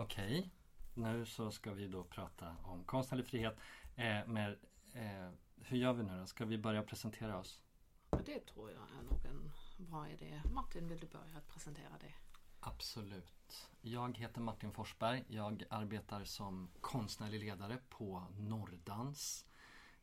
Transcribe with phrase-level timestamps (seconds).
[0.00, 0.50] Okej,
[0.94, 3.56] nu så ska vi då prata om konstnärlig frihet.
[3.96, 4.56] Eh, men,
[4.92, 6.26] eh, hur gör vi nu då?
[6.26, 7.62] Ska vi börja presentera oss?
[8.26, 9.52] Det tror jag är nog en
[9.86, 10.42] bra idé.
[10.52, 12.16] Martin, vill du börja att presentera dig?
[12.60, 13.70] Absolut.
[13.80, 15.24] Jag heter Martin Forsberg.
[15.28, 19.46] Jag arbetar som konstnärlig ledare på Norrdans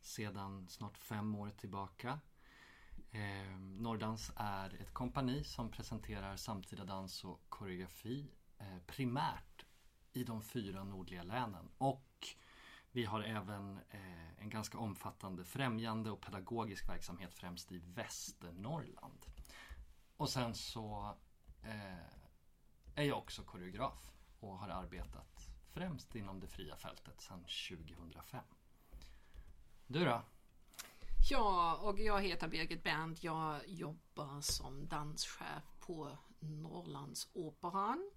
[0.02, 2.20] sedan snart fem år tillbaka.
[3.12, 9.55] Eh, Norrdans är ett kompani som presenterar samtida dans och koreografi eh, primärt
[10.16, 11.70] i de fyra nordliga länen.
[11.78, 12.28] Och
[12.92, 19.26] vi har även eh, en ganska omfattande främjande och pedagogisk verksamhet främst i Västernorrland.
[20.18, 21.16] Och sen så
[21.64, 22.06] eh,
[22.96, 28.44] är jag också koreograf och har arbetat främst inom det fria fältet sedan 2005.
[29.88, 30.22] Du då?
[31.30, 33.24] Ja, och jag heter Birgit Berndt.
[33.24, 38.12] Jag jobbar som danschef på Norrlandsoperan.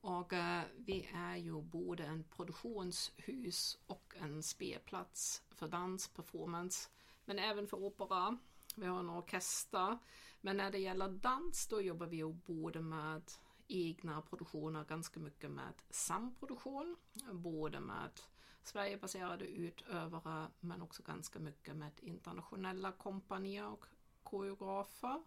[0.00, 6.90] Och eh, vi är ju både en produktionshus och en spelplats för dans, performance,
[7.24, 8.38] men även för opera.
[8.76, 9.98] Vi har en orkester.
[10.40, 13.22] Men när det gäller dans då jobbar vi ju både med
[13.68, 16.96] egna produktioner, ganska mycket med samproduktion,
[17.32, 18.20] både med
[18.62, 23.86] Sverigebaserade utövare men också ganska mycket med internationella kompanier och
[24.22, 25.22] koreografer.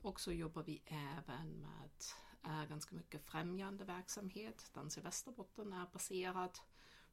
[0.00, 1.90] Och så jobbar vi även med
[2.44, 4.70] äh, ganska mycket främjande verksamhet.
[4.74, 6.58] Dans i Västerbotten är baserad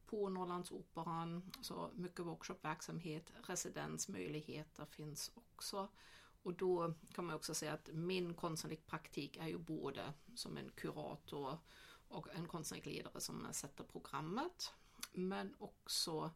[0.06, 5.88] på Norrlandsoperan, så mycket workshopverksamhet, residensmöjligheter finns också.
[6.42, 10.70] Och då kan man också säga att min konstnärlig praktik är ju både som en
[10.70, 11.58] kurator
[12.08, 14.72] och en konstnärlig ledare som sätter programmet
[15.12, 16.30] men också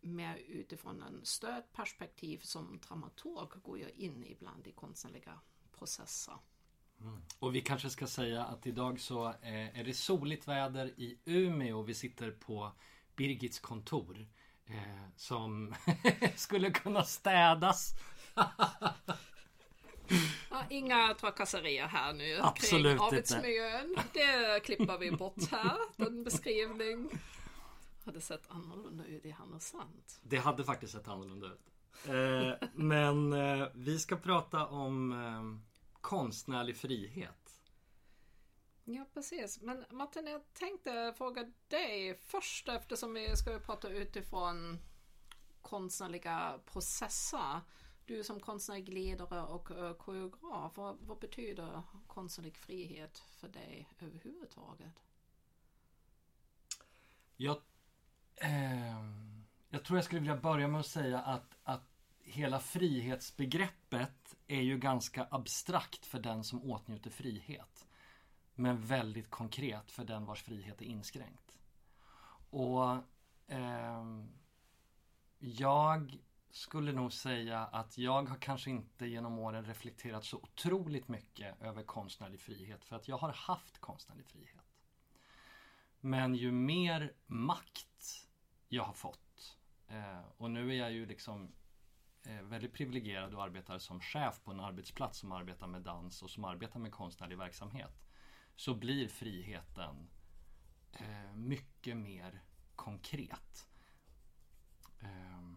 [0.00, 5.40] mer utifrån en stödperspektiv som dramaturg går jag in ibland i konstnärliga
[5.82, 6.34] processer.
[7.00, 7.22] Mm.
[7.38, 11.78] Och vi kanske ska säga att idag så eh, är det soligt väder i Umeå
[11.78, 12.72] och vi sitter på
[13.16, 14.28] Birgits kontor.
[14.66, 15.74] Eh, som
[16.36, 17.94] skulle kunna städas.
[20.50, 23.96] ja, inga trakasserier här nu Absolut kring arbetsmiljön.
[24.12, 27.10] Det klipper vi bort här, den beskrivning
[28.04, 30.02] hade sett annorlunda ut i Härnösand.
[30.22, 31.72] Det hade faktiskt sett annorlunda ut.
[32.08, 35.71] Eh, men eh, vi ska prata om eh,
[36.02, 37.60] konstnärlig frihet.
[38.84, 39.60] Ja precis.
[39.60, 44.78] Men Martin, jag tänkte fråga dig först eftersom vi ska prata utifrån
[45.62, 47.60] konstnärliga processer.
[48.06, 55.02] Du som konstnärlig ledare och uh, koreograf, vad, vad betyder konstnärlig frihet för dig överhuvudtaget?
[57.36, 57.62] Jag
[58.42, 59.04] Eh,
[59.70, 61.91] jag tror jag skulle vilja börja med att säga att, att
[62.32, 67.88] hela frihetsbegreppet är ju ganska abstrakt för den som åtnjuter frihet.
[68.54, 71.58] Men väldigt konkret för den vars frihet är inskränkt.
[72.50, 72.92] Och
[73.46, 74.04] eh,
[75.38, 76.18] jag
[76.50, 81.82] skulle nog säga att jag har kanske inte genom åren reflekterat så otroligt mycket över
[81.82, 84.78] konstnärlig frihet för att jag har haft konstnärlig frihet.
[86.00, 88.28] Men ju mer makt
[88.68, 91.52] jag har fått eh, och nu är jag ju liksom
[92.24, 96.30] Eh, väldigt privilegierad och arbetar som chef på en arbetsplats som arbetar med dans och
[96.30, 98.02] som arbetar med konstnärlig verksamhet.
[98.56, 100.10] Så blir friheten
[100.92, 102.42] eh, mycket mer
[102.76, 103.68] konkret.
[105.00, 105.56] Ehm,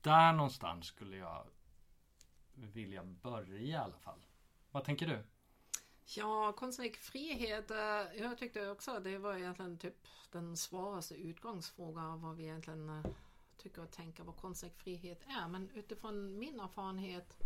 [0.00, 1.46] där någonstans skulle jag
[2.54, 4.20] vilja börja i alla fall.
[4.70, 5.24] Vad tänker du?
[6.04, 7.70] Ja, konstnärlig frihet.
[7.70, 12.88] Eh, jag tyckte också att det var egentligen typ den svåraste utgångsfrågan vad vi egentligen
[12.88, 13.10] eh,
[13.66, 15.48] tycker och tänker vad konstnärlig frihet är.
[15.48, 17.38] Men utifrån min erfarenhet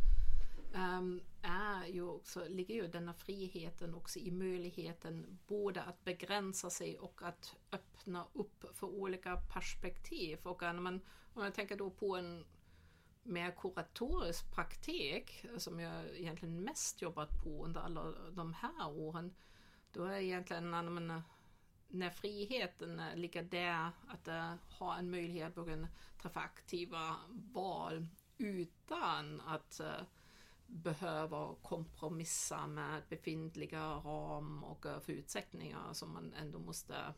[0.75, 6.99] um, är ju också, ligger ju denna friheten också i möjligheten både att begränsa sig
[6.99, 10.39] och att öppna upp för olika perspektiv.
[10.43, 11.01] Och när man,
[11.35, 12.45] om jag tänker då på en
[13.23, 19.35] mer kuratorisk praktik som jag egentligen mest jobbat på under alla de här åren.
[19.93, 21.23] Då är egentligen när, man,
[21.91, 25.67] när friheten ligger där att uh, ha en möjlighet att
[26.23, 27.17] träffa aktiva
[27.53, 28.07] val
[28.39, 30.03] utan att uh,
[30.67, 37.15] behöva kompromissa med befintliga ram och uh, förutsättningar som man ändå måste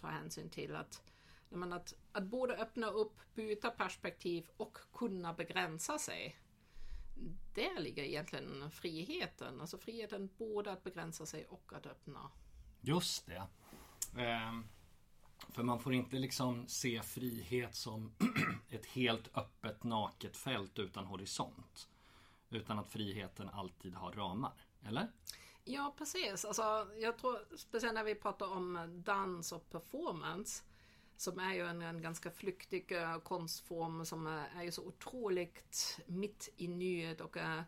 [0.00, 0.76] ta hänsyn till.
[0.76, 1.02] att
[1.48, 6.36] men att, att både öppna upp, byta perspektiv och kunna begränsa sig.
[7.54, 9.60] Där ligger egentligen friheten.
[9.60, 12.30] Alltså friheten både att begränsa sig och att öppna.
[12.80, 13.42] Just det.
[14.16, 14.64] Ehm,
[15.48, 18.14] för man får inte liksom se frihet som
[18.70, 21.88] ett helt öppet naket fält utan horisont.
[22.50, 24.52] Utan att friheten alltid har ramar.
[24.82, 25.08] Eller?
[25.64, 26.44] Ja, precis.
[26.44, 30.64] Alltså, jag tror speciellt när vi pratar om dans och performance
[31.16, 36.00] som är ju en, en ganska flyktig uh, konstform som uh, är ju så otroligt
[36.06, 37.60] mitt i nuet och uh,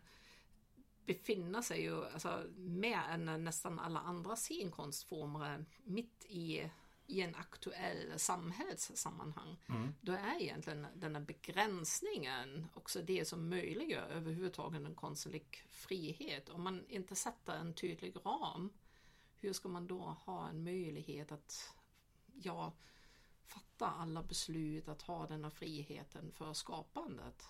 [1.07, 6.71] befinner sig ju alltså, mer än nästan alla andra scenkonstformer mitt i,
[7.07, 9.57] i en aktuell samhällssammanhang.
[9.69, 9.93] Mm.
[10.01, 16.49] Då är egentligen denna begränsningen också det som möjliggör överhuvudtaget en konstnärlig frihet.
[16.49, 18.73] Om man inte sätter en tydlig ram,
[19.35, 21.73] hur ska man då ha en möjlighet att
[22.33, 22.73] ja,
[23.45, 27.47] fatta alla beslut, att ha denna friheten för skapandet?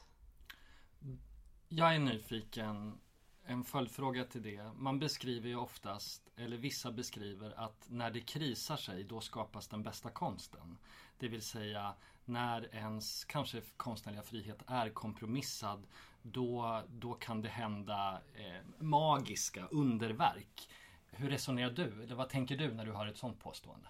[1.68, 3.00] Jag är nyfiken
[3.48, 4.72] en följdfråga till det.
[4.76, 9.84] Man beskriver ju oftast, eller vissa beskriver att när det krisar sig då skapas den
[9.84, 10.78] bästa konsten.
[11.18, 11.94] Det vill säga
[12.26, 15.88] när ens kanske konstnärliga frihet är kompromissad
[16.22, 20.70] då, då kan det hända eh, magiska underverk.
[21.10, 22.04] Hur resonerar du?
[22.04, 23.88] Eller vad tänker du när du hör ett sånt påstående?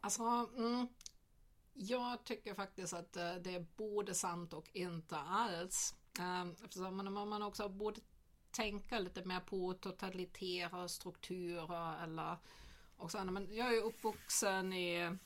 [0.00, 0.22] Alltså,
[0.56, 0.88] mm,
[1.74, 5.94] jag tycker faktiskt att eh, det är både sant och inte alls.
[6.18, 8.00] Eh, eftersom man också borde
[8.52, 12.36] tänka lite mer på totalitära strukturer eller
[12.96, 15.16] och så, men jag är uppvuxen i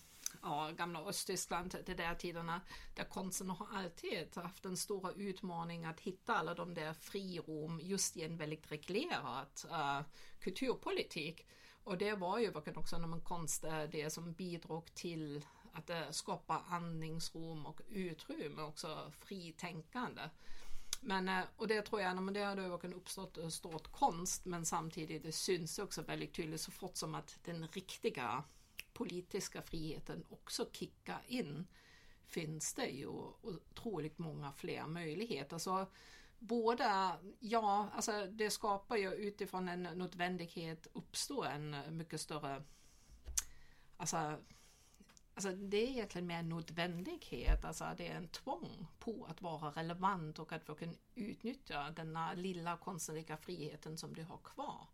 [0.42, 2.60] ja, gamla Östtyskland, de där tiderna,
[2.94, 8.16] där konsten har alltid haft en stora utmaning att hitta alla de där frirum just
[8.16, 10.00] i en väldigt reglerad uh,
[10.40, 11.46] kulturpolitik.
[11.84, 16.10] Och det var ju verkligen också när man konst det som bidrog till att eh,
[16.10, 20.22] skapa andningsrum och utrymme, också fritänkande.
[21.06, 24.66] Men, eh, och det tror jag, men det hade verkligen uppstått en stort konst men
[24.66, 28.44] samtidigt det syns också väldigt tydligt så fort som att den riktiga
[28.92, 31.66] politiska friheten också kickar in
[32.26, 33.08] finns det ju
[33.42, 35.58] otroligt många fler möjligheter.
[35.58, 35.86] Så
[36.38, 42.62] båda, ja, alltså det skapar ju utifrån en nödvändighet uppstår en eh, mycket större
[43.96, 44.38] alltså
[45.34, 49.70] Alltså det är egentligen mer en nödvändighet, alltså det är en tvång på att vara
[49.70, 50.76] relevant och att få
[51.14, 54.88] utnyttja denna lilla konstnärliga friheten som du har kvar.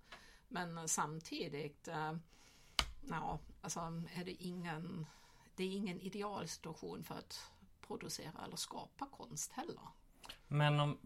[0.48, 2.12] Men eh, samtidigt, äh,
[3.08, 3.81] ja, alltså
[4.14, 5.06] är det ingen,
[5.54, 7.50] det är ingen idealsituation för att
[7.81, 9.88] producera eller skapa konst heller.
[10.48, 10.98] Men om,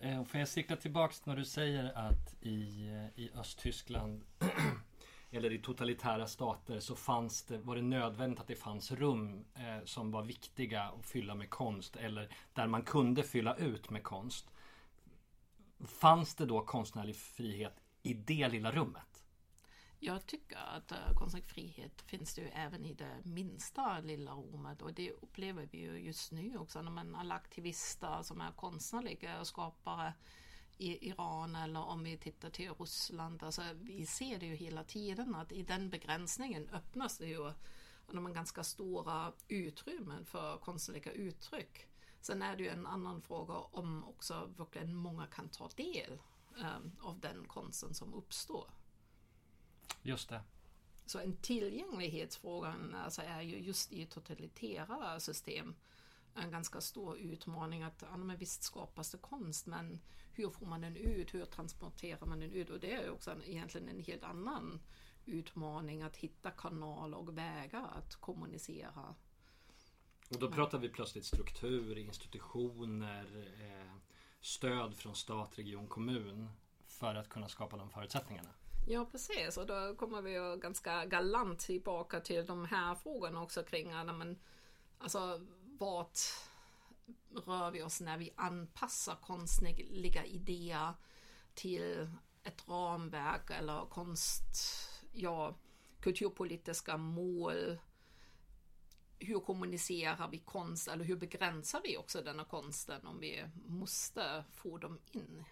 [0.00, 4.24] eh, får jag cykla tillbaks när du säger att i, i Östtyskland
[5.30, 9.84] eller i totalitära stater så fanns det, var det nödvändigt att det fanns rum eh,
[9.84, 14.50] som var viktiga att fylla med konst eller där man kunde fylla ut med konst.
[15.80, 19.22] Fanns det då konstnärlig frihet i det lilla rummet?
[19.98, 24.82] Jag tycker att uh, konstnärlig frihet finns det ju även i det minsta lilla rummet
[24.82, 29.44] och det upplever vi ju just nu också när man alla aktivister som är konstnärliga
[29.44, 30.14] skapare
[30.78, 33.42] i Iran eller om vi tittar till Ryssland.
[33.42, 37.52] Alltså, vi ser det ju hela tiden att i den begränsningen öppnas det ju
[38.06, 41.86] de ganska stora utrymmen för konstnärliga uttryck.
[42.20, 46.18] Sen är det ju en annan fråga om också verkligen många kan ta del
[46.56, 48.70] um, av den konsten som uppstår.
[50.02, 50.40] Just det.
[51.06, 55.74] Så en tillgänglighetsfrågan alltså, är ju just i totalitära system
[56.34, 60.00] en ganska stor utmaning att ja, men visst skapas det konst men
[60.36, 63.44] hur får man den ut, hur transporterar man den ut och det är också en,
[63.44, 64.80] egentligen en helt annan
[65.26, 69.14] utmaning att hitta kanaler och vägar att kommunicera.
[70.30, 73.96] Och då pratar vi plötsligt struktur, institutioner, eh,
[74.40, 76.48] stöd från stat, region, kommun
[76.86, 78.50] för att kunna skapa de förutsättningarna.
[78.88, 83.88] Ja precis och då kommer vi ganska galant tillbaka till de här frågorna också kring
[83.88, 84.38] men,
[84.98, 85.46] alltså,
[85.78, 86.18] vart
[87.46, 90.94] rör vi oss när vi anpassar konstnärliga idéer
[91.54, 92.08] till
[92.42, 94.44] ett ramverk eller konst,
[95.12, 95.56] ja,
[96.00, 97.78] kulturpolitiska mål.
[99.18, 104.78] Hur kommunicerar vi konst eller hur begränsar vi också denna konsten om vi måste få
[104.78, 105.44] dem in?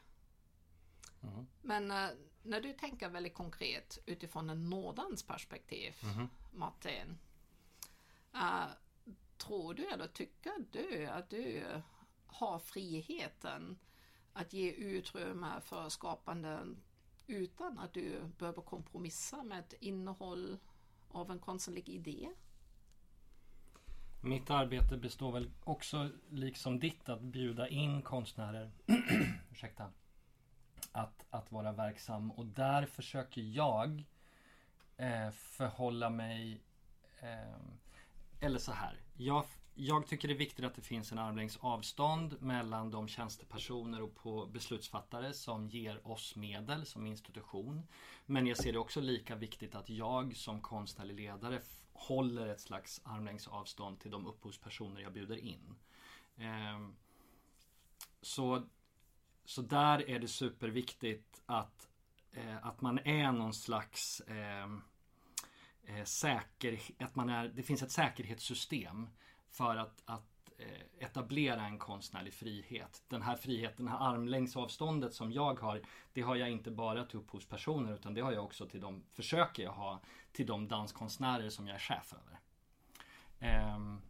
[1.22, 1.46] Mm.
[1.62, 6.28] Men uh, när du tänker väldigt konkret utifrån en Nordens perspektiv, mm.
[6.52, 7.18] Martin.
[8.34, 8.66] Uh,
[9.38, 11.64] tror du eller tycker du att du
[12.26, 13.78] har friheten
[14.32, 16.58] att ge utrymme för skapande
[17.26, 20.58] utan att du behöver kompromissa med ett innehåll
[21.08, 22.28] av en konstnärlig idé?
[24.20, 28.70] Mitt arbete består väl också, liksom ditt, att bjuda in konstnärer
[29.52, 29.92] ursäkta,
[30.92, 32.30] att, att vara verksam.
[32.30, 34.04] Och där försöker jag
[34.96, 36.60] eh, förhålla mig
[37.20, 37.56] eh,
[38.40, 39.03] eller så här.
[39.16, 39.44] Jag,
[39.74, 44.14] jag tycker det är viktigt att det finns en armlängds avstånd mellan de tjänstepersoner och
[44.14, 47.82] på beslutsfattare som ger oss medel som institution.
[48.26, 51.60] Men jag ser det också lika viktigt att jag som konstnärlig ledare
[51.92, 55.76] håller ett slags armlängds avstånd till de upphovspersoner jag bjuder in.
[56.36, 56.96] Ehm,
[58.20, 58.66] så,
[59.44, 61.88] så där är det superviktigt att,
[62.32, 64.68] eh, att man är någon slags eh,
[65.86, 69.08] eh, säker, att man är, det finns ett säkerhetssystem
[69.50, 73.02] för att, att eh, etablera en konstnärlig frihet.
[73.08, 77.04] Den här friheten, det här armlängds avståndet som jag har, det har jag inte bara
[77.04, 81.50] till upphovspersoner utan det har jag också till de, försöker jag ha, till de danskonstnärer
[81.50, 82.40] som jag är chef över.
[83.74, 84.02] Um,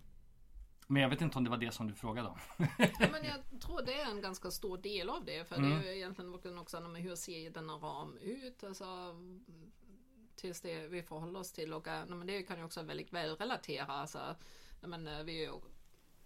[0.87, 2.38] men jag vet inte om det var det som du frågade om.
[2.78, 5.49] ja, men jag tror det är en ganska stor del av det.
[5.49, 5.71] För mm.
[5.71, 8.64] det är ju egentligen också hur ser denna ram ut?
[8.64, 8.85] Alltså,
[10.45, 11.73] tills det vi förhåller oss till.
[11.73, 13.87] Och eh, men det kan ju också väldigt väl relatera.
[13.87, 14.37] Alltså,
[14.81, 15.51] men, eh, vi,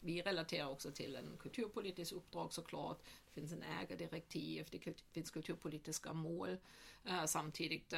[0.01, 3.03] vi relaterar också till en kulturpolitisk uppdrag såklart.
[3.27, 6.57] Det finns en ägardirektiv, det finns kulturpolitiska mål.
[7.05, 7.95] Eh, samtidigt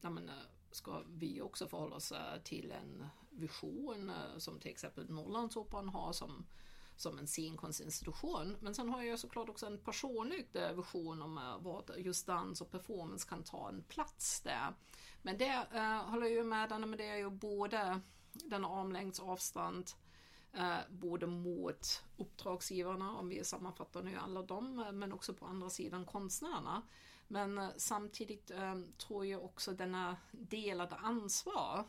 [0.00, 0.30] men,
[0.70, 2.12] ska vi också förhålla oss
[2.44, 6.46] till en vision som till exempel Norrlandsoperan har som
[7.00, 8.56] som en scenkonstinstitution.
[8.60, 12.70] Men sen har jag såklart också en personlig vision om eh, vad just dans och
[12.70, 14.74] performance kan ta en plats där.
[15.22, 18.00] Men det uh, håller jag ju med men det är ju både
[18.32, 19.90] den armlängds avstånd
[20.52, 26.04] Eh, både mot uppdragsgivarna, om vi sammanfattar nu alla dem, men också på andra sidan
[26.04, 26.82] konstnärerna.
[27.28, 31.84] Men eh, samtidigt eh, tror jag också denna delade ansvar,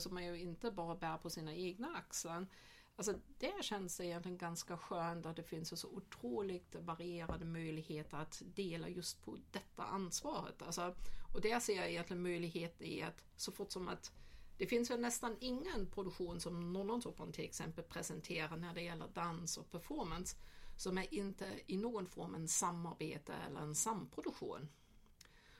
[0.00, 2.46] som man ju inte bara bär på sina egna axlar,
[2.96, 8.42] Alltså det känns det egentligen ganska skönt att det finns så otroligt varierade möjligheter att
[8.44, 10.62] dela just på detta ansvaret.
[10.62, 10.94] Alltså,
[11.34, 14.12] och där ser jag egentligen möjlighet i att så fort som att
[14.58, 19.56] det finns väl nästan ingen produktion som Norrlandsoperan till exempel presenterar när det gäller dans
[19.56, 20.36] och performance
[20.76, 24.68] som är inte i någon form en samarbete eller en samproduktion.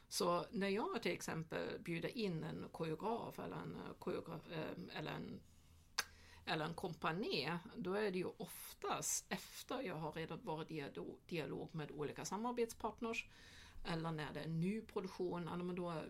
[0.08, 5.40] Så när jag till exempel bjuder in en koreograf eller en, koreograf, eh, eller en
[6.46, 10.84] eller en kompani, då är det ju oftast efter jag har redan varit i
[11.26, 13.26] dialog med olika samarbetspartners
[13.84, 16.02] eller när det är ny produktion, då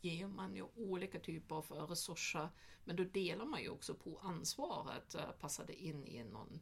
[0.00, 2.48] ger, man ju olika typer av resurser
[2.84, 6.60] men då delar man ju också på ansvaret, eh, passar det in i någon,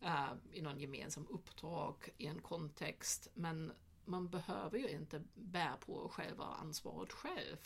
[0.00, 3.72] eh, i någon gemensam uppdrag i en kontext men
[4.04, 7.56] man behöver ju inte bära på själva ansvaret själv.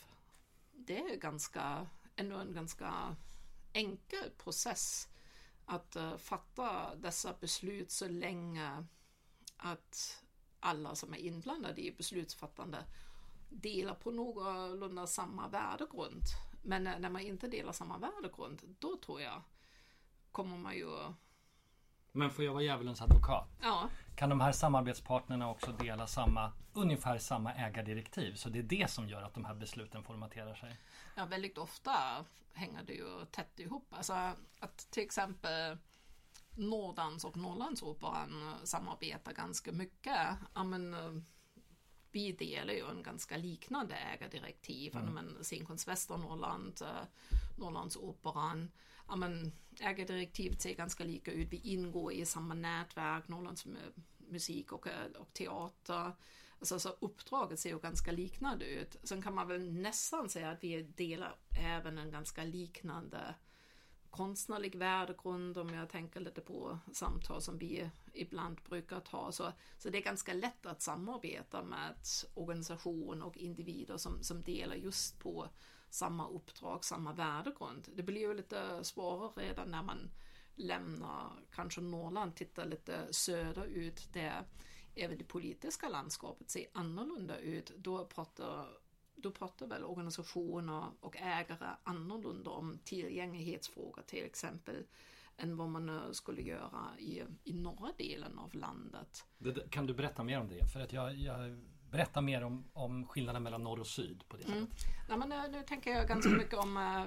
[0.71, 3.15] Det är ganska, ändå en ganska
[3.73, 5.07] enkel process
[5.65, 8.85] att uh, fatta dessa beslut så länge
[9.57, 10.23] att
[10.59, 12.85] alla som är inblandade i beslutsfattande
[13.49, 16.23] delar på någorlunda samma värdegrund.
[16.61, 19.41] Men eh, när man inte delar samma värdegrund, då tror jag
[20.31, 21.13] kommer man ju...
[22.17, 23.49] Men får jag vara djävulens advokat?
[23.61, 23.89] Ja.
[24.15, 28.35] Kan de här samarbetspartnerna också dela samma, ungefär samma ägardirektiv?
[28.35, 30.77] Så det är det som gör att de här besluten formaterar sig?
[31.15, 33.93] Ja, väldigt ofta hänger det ju tätt ihop.
[33.93, 34.13] Alltså
[34.59, 35.77] att till exempel
[36.55, 40.27] Nordans och Norrlandsoperan samarbetar ganska mycket.
[40.53, 40.95] Ja, men,
[42.11, 44.95] vi delar ju en ganska liknande ägardirektiv.
[44.95, 45.13] Mm.
[45.13, 46.81] Men Scenkonst Västernorrland,
[47.57, 48.71] Norrlandsoperan.
[49.07, 51.47] Ja, men, ägardirektivet ser ganska lika ut.
[51.51, 53.67] Vi ingår i samma nätverk, Norrlands
[54.17, 56.11] musik och, eh, och teater.
[56.59, 58.95] Alltså, så uppdraget ser ju ganska liknande ut.
[59.03, 63.35] Sen kan man väl nästan säga att vi delar även en ganska liknande
[64.09, 69.31] konstnärlig värdegrund om jag tänker lite på samtal som vi ibland brukar ta.
[69.31, 71.95] Så, så det är ganska lätt att samarbeta med
[72.33, 75.49] organisation och individer som, som delar just på
[75.89, 77.87] samma uppdrag, samma värdegrund.
[77.95, 80.09] Det blir ju lite svårare redan när man
[80.55, 84.43] lämnar kanske Norrland, tittar lite söderut där
[84.95, 88.67] även det politiska landskapet ser annorlunda ut, då pratar,
[89.15, 94.85] då pratar väl organisationer och ägare annorlunda om tillgänglighetsfrågor till exempel
[95.37, 99.25] än vad man eh, skulle göra i, i norra delen av landet.
[99.37, 100.67] Det, kan du berätta mer om det?
[100.73, 101.59] För att jag, jag
[101.91, 104.57] berättar mer om, om skillnaden mellan norr och syd på det sättet.
[104.57, 104.71] Mm.
[105.09, 107.05] Ja, men nu, nu, tänker jag ganska mycket om eh,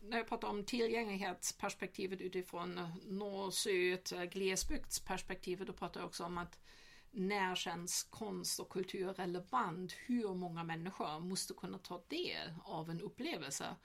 [0.00, 6.58] när jag pratar om tillgänglighetsperspektivet utifrån norr-syd, eh, glesbygdsperspektivet, då pratar jag också om att
[7.10, 9.92] när känns konst och kultur relevant?
[9.92, 13.76] Hur många människor måste kunna ta del av en upplevelse?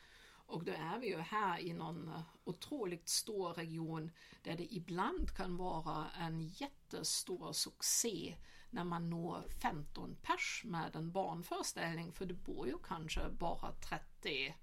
[0.45, 2.11] Och då är vi ju här i någon
[2.43, 8.35] otroligt stor region där det ibland kan vara en jättestor succé
[8.73, 14.55] när man når 15 pers med en barnföreställning för det bor ju kanske bara 30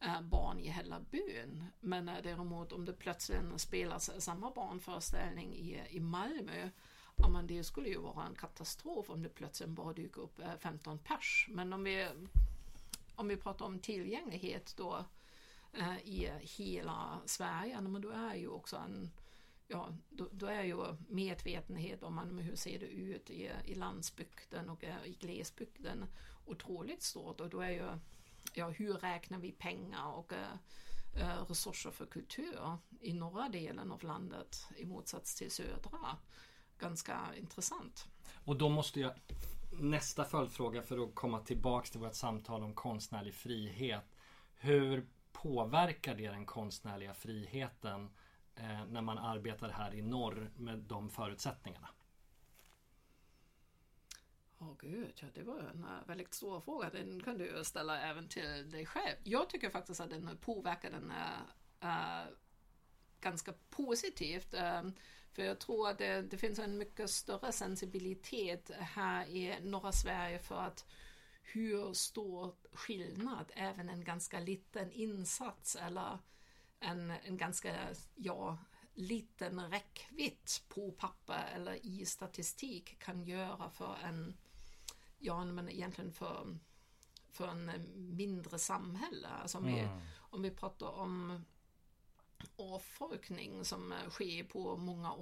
[0.00, 1.64] eh, barn i hela byn.
[1.80, 6.70] Men eh, däremot om det plötsligt spelas samma barnföreställning i, eh, i Malmö
[7.22, 10.98] Ja, men det skulle ju vara en katastrof om det plötsligt bara dyker upp 15
[10.98, 11.46] pers.
[11.50, 12.08] Men om vi,
[13.14, 15.04] om vi pratar om tillgänglighet då
[15.72, 19.10] eh, i hela Sverige, men då är ju också en
[19.70, 24.70] ja, då, då, är ju medvetenhet om man, hur ser det ut i, i landsbygden
[24.70, 26.04] och eh, i glesbygden
[26.46, 27.88] otroligt stort och då är ju
[28.54, 34.66] ja, hur räknar vi pengar och äh, resurser för kultur i norra delen av landet
[34.76, 36.16] i motsats till södra
[36.78, 38.08] ganska intressant.
[38.44, 39.12] Och då måste jag
[39.72, 44.16] nästa följdfråga för att komma tillbaks till vårt samtal om konstnärlig frihet.
[44.56, 48.10] Hur påverkar det den konstnärliga friheten eh,
[48.60, 51.88] Eh, när man arbetar här i norr med de förutsättningarna?
[54.58, 56.90] Åh oh, gud, ja, det var en eh, väldigt stor fråga.
[56.90, 59.16] Den kan du ställa även till dig själv.
[59.24, 61.12] Jag tycker faktiskt att den påverkar den
[61.82, 62.32] uh,
[63.20, 64.54] ganska positivt.
[65.32, 70.38] För jag tror att det, det, finns en mycket större sensibilitet här i norra Sverige
[70.38, 70.86] för att
[71.42, 76.18] hur stor skillnad även en ganska liten insats eller
[76.80, 77.74] en, en ganska
[78.14, 78.58] ja,
[78.94, 84.36] liten räckvidd på papper eller i statistik kan göra för en,
[85.18, 86.58] ja men egentligen för,
[87.30, 87.70] för en
[88.16, 89.28] mindre samhälle.
[89.28, 89.76] Alltså om, mm.
[89.76, 89.88] vi,
[90.30, 91.44] om vi pratar om
[92.56, 95.12] avfolkning som sker på många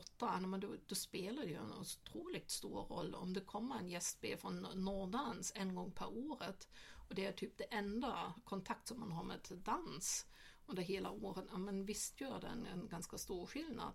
[0.47, 4.39] men då, då, spelar det ju en otroligt stor roll om det kommer en gästspel
[4.39, 6.69] från Norrdans en gång per året
[7.09, 10.27] och det är typ det enda kontakt som man har med dans
[10.69, 13.95] under hela året, ja men visst gör den en ganska stor skillnad.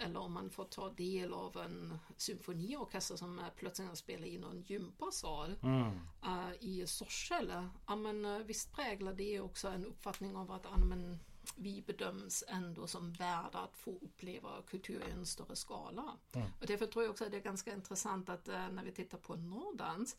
[0.00, 5.58] Eller om man får ta del av en symfoniorkester som plötsligt spelar i någon gympasal
[5.62, 5.86] mm.
[6.26, 7.68] uh, i Sorsele.
[7.86, 11.18] Ja men uh, visst präglar det också en uppfattning av att uh, men,
[11.56, 16.16] vi bedöms ändå som värda att få uppleva kultur i en större skala.
[16.32, 16.48] Mm.
[16.60, 19.36] Och därför tror jag också att det är ganska intressant att när vi tittar på
[19.36, 20.16] Nordans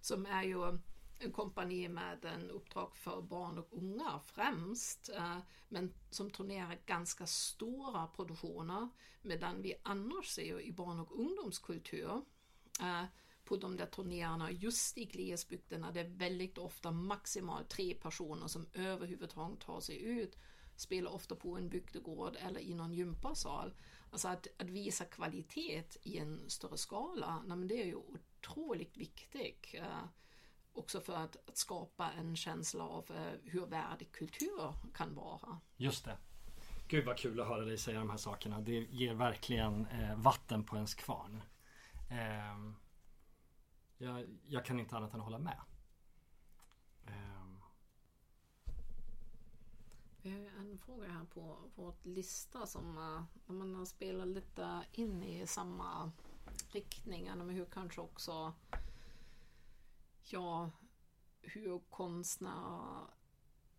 [0.00, 0.78] som är ju
[1.32, 8.06] kompani med en uppdrag för barn och unga främst, eh, men som turnerar ganska stora
[8.06, 8.88] produktioner,
[9.22, 12.22] medan vi annars ser i barn och ungdomskultur
[12.80, 13.04] eh,
[13.44, 18.66] på de där turnéerna just i glesbygderna, det är väldigt ofta maximalt tre personer som
[18.72, 20.36] överhuvudtaget tar sig ut,
[20.76, 23.74] spelar ofta på en bygdegård eller i någon gympasal.
[24.10, 28.96] Alltså att, att visa kvalitet i en större skala, nej, men det är ju otroligt
[28.96, 29.66] viktigt.
[29.74, 30.04] Eh,
[30.72, 35.60] Också för att, att, skapa en känsla av eh, hur värdig kultur kan vara.
[35.76, 36.16] Just det.
[36.88, 38.60] Gud vad kul att höra dig säga de här sakerna.
[38.60, 41.42] Det ger verkligen eh, vatten på ens kvarn.
[42.10, 42.72] Eh,
[43.98, 45.60] jag, jag, kan inte annat än hålla med.
[47.06, 47.40] Eh.
[50.22, 52.98] Vi har en fråga här på vår lista som
[53.46, 56.12] uh, man spelar lite in i samma
[56.72, 57.30] riktning.
[57.50, 58.52] Hur kanske också
[60.32, 60.70] ja,
[61.42, 63.06] hur konstnärer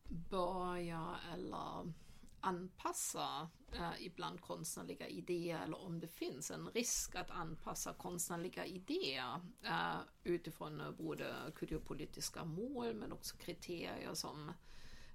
[0.09, 1.93] börjar eller
[2.41, 9.39] anpassa eh, ibland konstnärliga idéer eller om det finns en risk att anpassa konstnärliga idéer
[9.63, 14.51] eh, utifrån eh, både kulturpolitiska mål men också kriterier som,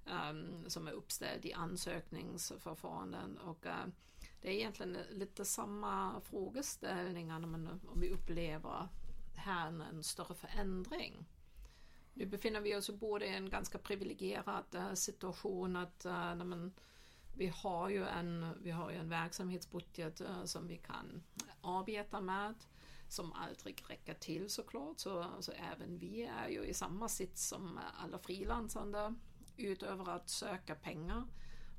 [0.05, 3.37] eh, som är uppställda i ansökningsförfaranden.
[3.37, 3.85] Och, eh,
[4.41, 8.87] det är egentligen lite samma frågeställningar om vi upplever
[9.47, 11.25] här en större förändring.
[12.13, 16.73] Nu befinner vi oss både i en ganska privilegierad eh, situation att eh, men,
[17.35, 21.23] vi har ju en, vi har en verksamhetsbudget eh, som vi kan
[21.61, 22.55] arbeta med
[23.07, 24.99] som aldrig räcker till såklart.
[24.99, 29.13] Så, så även vi är ju i samma sits som alla frilansande
[29.57, 31.27] utöver att söka pengar.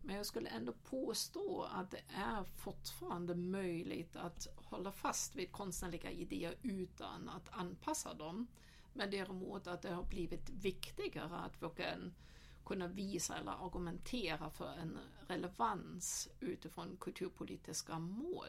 [0.09, 6.11] Men jag skulle ändå påstå att det är fortfarande möjligt att hålla fast vid konstnärliga
[6.11, 8.47] idéer utan att anpassa dem.
[8.93, 12.15] Men däremot att det har blivit viktigare att verkligen
[12.65, 18.49] kunna visa eller argumentera för en relevans utifrån kulturpolitiska mål.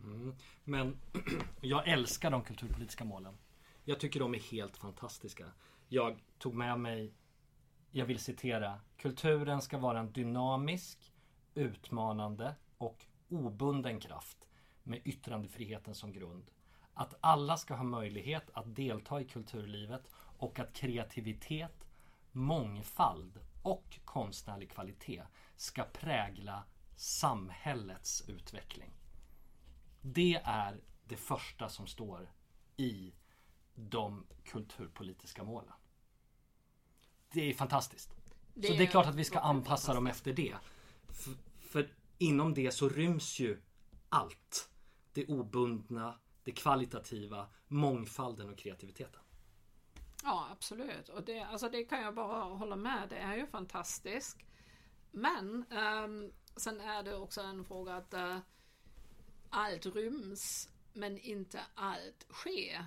[0.00, 0.34] Mm.
[0.64, 0.96] Men
[1.60, 3.38] jag älskar de kulturpolitiska målen.
[3.84, 5.46] Jag tycker de är helt fantastiska.
[5.88, 7.14] Jag tog med mig,
[7.96, 11.12] jag vill citera, kulturen ska vara en dynamisk,
[11.54, 14.48] utmanande och obunden kraft
[14.82, 16.50] med yttrandefriheten som grund
[16.94, 20.02] att alla ska ha möjlighet att delta i kulturlivet
[20.38, 21.86] och att kreativitet,
[22.32, 25.22] mångfald och konstnärlig kvalitet
[25.56, 26.64] ska prägla
[26.96, 28.90] samhällets utveckling.
[30.00, 32.32] Det är det första som står
[32.76, 33.14] i
[33.74, 35.74] de kulturpolitiska målen.
[37.36, 38.10] Det är fantastiskt.
[38.54, 40.54] så det är klart att vi ska anpassa dem efter det.
[41.08, 43.62] För, för inom det så ryms ju
[44.08, 44.70] allt.
[45.12, 49.20] Det obundna, det kvalitativa, mångfalden och kreativiteten.
[50.22, 53.08] Ja absolut och det, alltså det kan jag bara hålla med.
[53.08, 54.38] Det är ju fantastiskt.
[55.10, 55.64] Men
[56.04, 58.38] um, sen är det också en fråga att uh,
[59.50, 62.86] allt ryms men inte allt sker.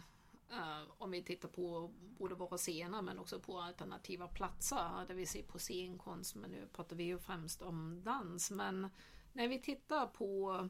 [0.51, 5.25] Uh, om vi tittar på både våra scener men också på alternativa platser där vi
[5.25, 6.35] ser på scenkonst.
[6.35, 8.51] Men nu pratar vi ju främst om dans.
[8.51, 8.89] Men
[9.33, 10.69] när vi tittar på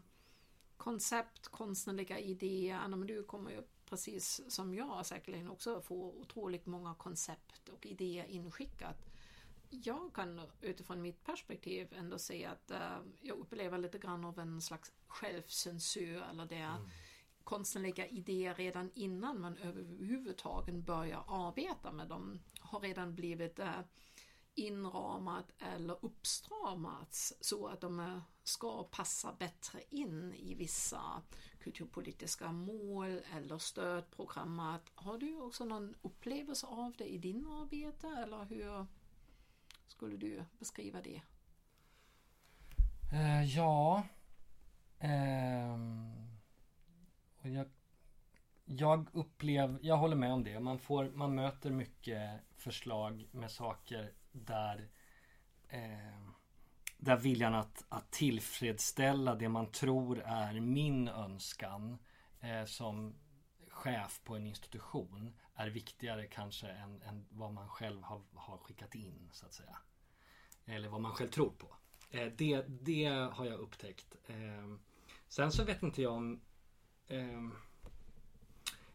[0.78, 2.76] koncept, konstnärliga idéer.
[2.76, 7.86] Anna, men du kommer ju precis som jag säkerligen också få otroligt många koncept och
[7.86, 9.06] idéer inskickat.
[9.70, 14.62] Jag kan utifrån mitt perspektiv ändå se att uh, jag upplever lite grann av en
[14.62, 16.90] slags självcensur eller det mm
[17.50, 23.80] konstnärliga idéer redan innan man överhuvudtaget börjar arbeta med dem har redan blivit eh,
[24.56, 31.22] inramat eller uppstramats så att de eh, ska passa bättre in i vissa
[31.60, 34.80] kulturpolitiska mål eller stödprogram.
[34.96, 38.86] Har du också någon upplevelse av det i din arbete eller hur
[39.88, 41.22] skulle du beskriva det?
[43.14, 44.04] Eh, ja.
[45.02, 46.29] Um,
[47.42, 47.70] och jag,
[48.66, 50.60] jag upplever, jag håller med om det.
[50.60, 54.90] Man, får, man möter mycket förslag med saker där
[55.70, 56.30] eh,
[57.00, 61.98] där viljan att, att tillfredsställa det man tror är min önskan
[62.40, 63.16] eh, som
[63.70, 68.96] chef på en institution är viktigare kanske än, än vad man själv har, har, skickat
[68.96, 69.78] in så att säga.
[70.66, 71.76] Eller vad man själv tror på.
[72.10, 74.16] Eh, det, det har jag upptäckt.
[74.28, 74.78] Eh,
[75.28, 76.42] sen så vet inte jag om
[77.10, 77.50] eh,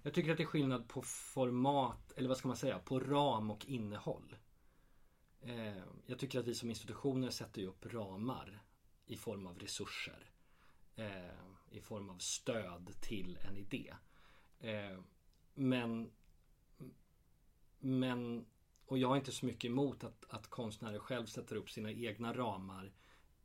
[0.03, 3.51] jag tycker att det är skillnad på format, eller vad ska man säga, på ram
[3.51, 4.37] och innehåll.
[5.41, 8.63] Eh, jag tycker att vi som institutioner sätter upp ramar
[9.07, 10.31] i form av resurser.
[10.97, 11.35] Eh,
[11.71, 13.95] I form av stöd till en idé.
[14.61, 15.01] Eh,
[15.55, 16.11] men,
[17.79, 18.47] men,
[18.87, 22.35] och jag har inte så mycket emot att, att konstnärer själv sätter upp sina egna
[22.35, 22.93] ramar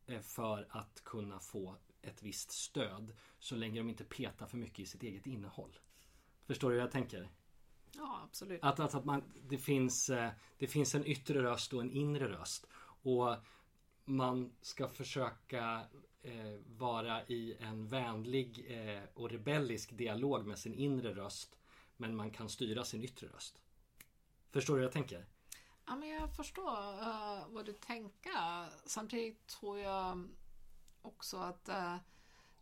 [0.06, 4.80] eh, för att kunna få ett visst stöd så länge de inte petar för mycket
[4.80, 5.80] i sitt eget innehåll.
[6.46, 7.30] Förstår du hur jag tänker?
[7.96, 8.64] Ja, absolut.
[8.64, 12.30] Att, att, att man, det, finns, eh, det finns en yttre röst och en inre
[12.30, 12.66] röst.
[13.04, 13.36] Och
[14.06, 15.86] man ska försöka
[16.22, 21.60] eh, vara i en vänlig eh, och rebellisk dialog med sin inre röst.
[21.98, 23.62] Men man kan styra sin yttre röst.
[24.52, 25.26] Förstår du hur jag tänker?
[25.86, 28.88] Ja, men jag förstår uh, vad du tänker.
[28.88, 30.30] Samtidigt tror jag
[31.02, 31.98] också att eh,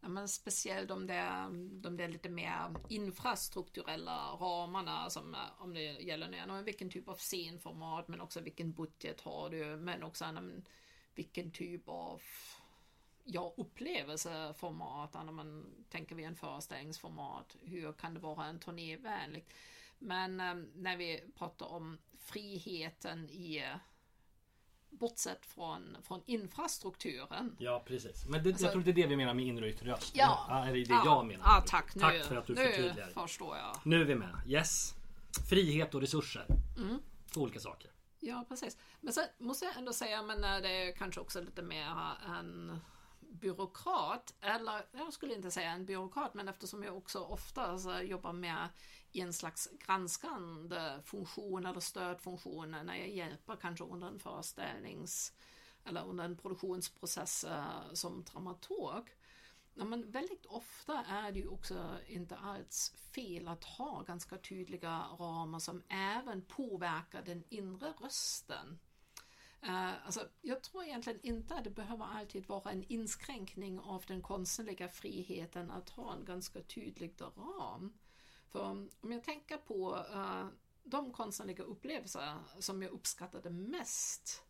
[0.02, 1.50] Ja, men speciellt de där,
[1.82, 7.16] de där lite mer infrastrukturella ramarna som eh, om det gäller nu, vilken typ av
[7.16, 10.66] scenformat men också vilken budget har du men också men,
[11.16, 12.22] vilken typ av
[13.24, 19.54] ja, upplevelseformat, när man tänker vi en föreställningsformat, hur kan det vara en turnévänligt?
[20.00, 23.64] Men eh, när vi pratar om friheten i
[24.90, 27.56] bortsett från, från infrastrukturen.
[27.60, 28.26] Ja precis.
[28.28, 30.12] Men det, alltså, jag tror det är det vi menar med inre och yttre röst.
[30.16, 30.46] Ja.
[30.50, 31.46] ja det är det ja, jag menar.
[31.46, 31.94] Ja, tack.
[31.94, 33.08] tack nu, för att du nu förtydligar.
[33.08, 33.78] förstår jag.
[33.84, 34.42] Nu är vi med.
[34.48, 34.94] Yes.
[35.50, 36.46] Frihet och resurser.
[36.78, 37.00] Mm.
[37.34, 37.92] Två olika saker.
[38.20, 38.78] Ja precis.
[39.02, 41.94] Men sen måste jag ändå säga, men det är kanske också lite mer
[42.40, 42.80] en
[43.40, 48.70] byråkrat, eller jag skulle inte säga en byråkrat, men eftersom jag också ofta jobbar med
[49.12, 55.34] i en slags granskande funktion eller stödfunktion när jag hjälper kanske under en föreställnings
[55.86, 59.04] eller under en produktionsprocess eh, som dramaturg.
[59.74, 65.04] Ja, men väldigt ofta är det ju också inte alls fel att ha ganska tydliga
[65.20, 68.80] ramar som även påverkar den inre rösten.
[69.68, 74.22] Uh, alltså, jag tror egentligen inte att det behöver alltid vara en inskränkning av den
[74.22, 77.94] konstnärliga friheten att ha en ganska tydlig ram.
[78.50, 78.60] För
[79.02, 80.48] om jag tänker på uh,
[80.84, 84.44] de konstnärliga upplevelser som jag uppskattade mest,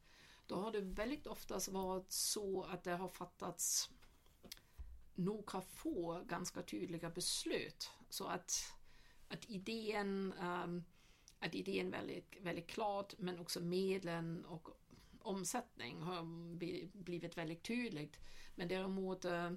[0.45, 3.89] då har det väldigt oftast varit så att det har fattats
[5.15, 7.91] några få ganska tydliga beslut.
[8.09, 8.73] Så att,
[9.27, 10.83] att idén um,
[11.39, 14.69] att idén väldigt, väldigt klart men också medlen och
[15.27, 16.23] omsättning har
[17.03, 18.19] blivit väldigt tydligt.
[18.55, 19.51] Men däremot eh,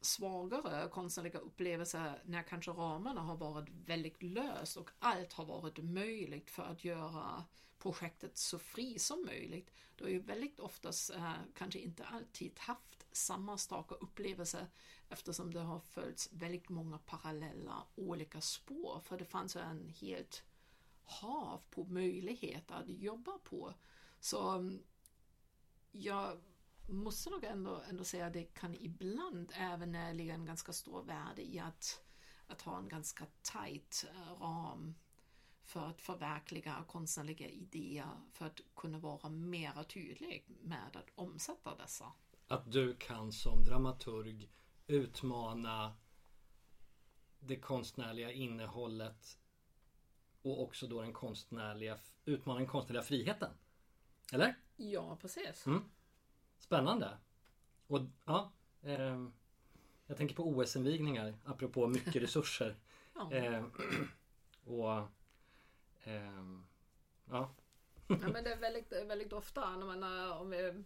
[0.00, 6.50] svagare konstnärliga upplevelser när kanske ramarna har varit väldigt löst och allt har varit möjligt
[6.50, 7.44] för att göra
[7.78, 9.70] projektet så fri som möjligt.
[9.96, 14.66] Då har ju väldigt oftast eh, kanske inte alltid haft samma starka upplevelse
[15.08, 20.42] eftersom det har följts väldigt många parallella olika spår för det fanns en helt
[21.04, 23.74] hav på möjligheter att jobba på.
[24.20, 24.82] Så um,
[25.92, 26.38] jag
[26.88, 31.02] måste nog ändå, ändå säga att det kan ibland även eh, ligga en ganska stor
[31.02, 32.00] värde i att,
[32.46, 34.94] att ha en ganska tight eh, ram
[35.62, 42.12] för att förverkliga konstnärliga idéer för att kunna vara mera tydlig med att omsätta dessa.
[42.48, 44.50] Att du kan som dramaturg
[44.86, 45.96] utmana
[47.40, 49.38] det konstnärliga innehållet
[50.42, 53.50] och också då den konstnärliga, utmana den konstnärliga friheten.
[54.32, 54.54] Eller?
[54.76, 55.66] Ja, precis.
[55.66, 55.84] Mm.
[56.58, 57.18] Spännande.
[57.86, 59.26] Och ja, eh,
[60.06, 62.76] jag tänker på OS-invigningar apropå mycket resurser.
[63.14, 63.32] Ja.
[63.32, 63.64] Eh,
[64.64, 65.08] och
[66.04, 66.66] ehm,
[67.30, 67.54] ja.
[68.06, 70.84] ja, men det är väldigt, väldigt ofta när man, eh, om vi,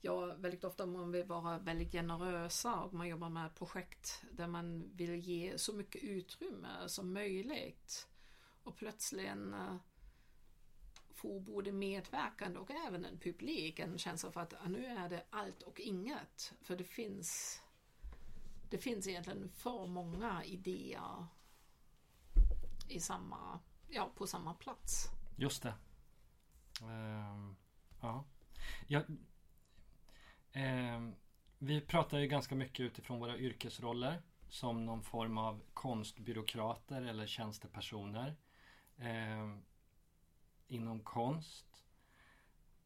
[0.00, 4.46] ja, väldigt ofta om man vill vara väldigt generösa och man jobbar med projekt där
[4.46, 8.08] man vill ge så mycket utrymme som möjligt
[8.62, 9.76] och plötsligt eh,
[11.24, 15.62] få både medverkande och även en publik en känsla för att nu är det allt
[15.62, 16.54] och inget.
[16.62, 17.60] För det finns
[18.70, 21.26] det finns egentligen för många idéer
[22.88, 25.08] i samma, ja, på samma plats.
[25.36, 25.74] Just det.
[26.82, 27.52] Uh,
[28.00, 28.24] ja.
[28.86, 29.00] ja.
[30.56, 31.10] uh,
[31.58, 38.36] vi pratar ju ganska mycket utifrån våra yrkesroller som någon form av konstbyråkrater eller tjänstepersoner
[39.00, 39.58] Uh,
[40.68, 41.84] inom konst.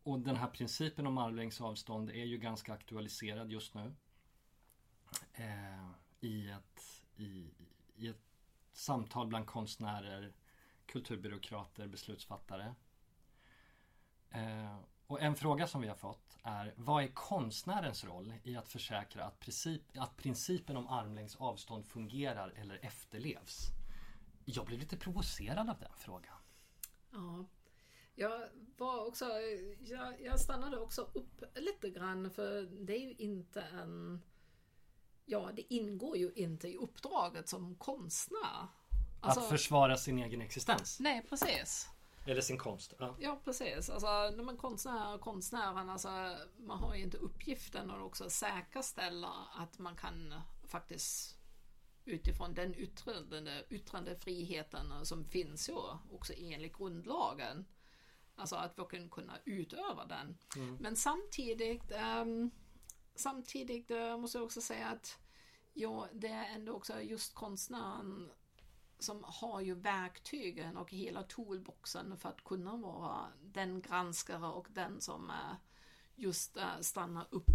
[0.02, 3.94] Och den här principen om armlängds avstånd är ju ganska aktualiserad just nu.
[5.32, 7.50] Eh, i, ett, i,
[7.96, 8.22] I ett
[8.72, 10.32] samtal bland konstnärer,
[10.86, 12.74] kulturbyråkrater, beslutsfattare.
[14.30, 18.68] Eh, och en fråga som vi har fått är Vad är konstnärens roll i att
[18.68, 23.66] försäkra att, princip, att principen om armlängds avstånd fungerar eller efterlevs?
[24.44, 26.36] Jag blev lite provocerad av den frågan.
[27.10, 27.44] Ja,
[28.18, 29.24] jag var också,
[29.80, 34.22] jag, jag stannade också upp lite grann för det är ju inte en
[35.30, 38.68] Ja, det ingår ju inte i uppdraget som konstnär.
[39.20, 41.00] Alltså, att försvara sin egen existens?
[41.00, 41.88] Nej, precis.
[42.26, 42.94] Eller sin konst?
[42.98, 43.90] Ja, ja precis.
[43.90, 49.78] Alltså, när man konstnär, konstnären, alltså, man har ju inte uppgiften att också säkerställa att
[49.78, 50.34] man kan
[50.66, 51.38] faktiskt
[52.04, 55.74] utifrån den yttrande, yttrandefriheten som finns ju
[56.12, 57.64] också enligt grundlagen.
[58.38, 60.38] Alltså att vi kunna utöva den.
[60.56, 60.76] Mm.
[60.80, 62.50] Men samtidigt um,
[63.14, 65.18] samtidigt uh, måste jag också säga att
[65.74, 68.30] ja, det är ändå också just konstnären
[68.98, 75.00] som har ju verktygen och hela toolboxen för att kunna vara den granskare och den
[75.00, 75.54] som uh,
[76.14, 77.50] just uh, stannar upp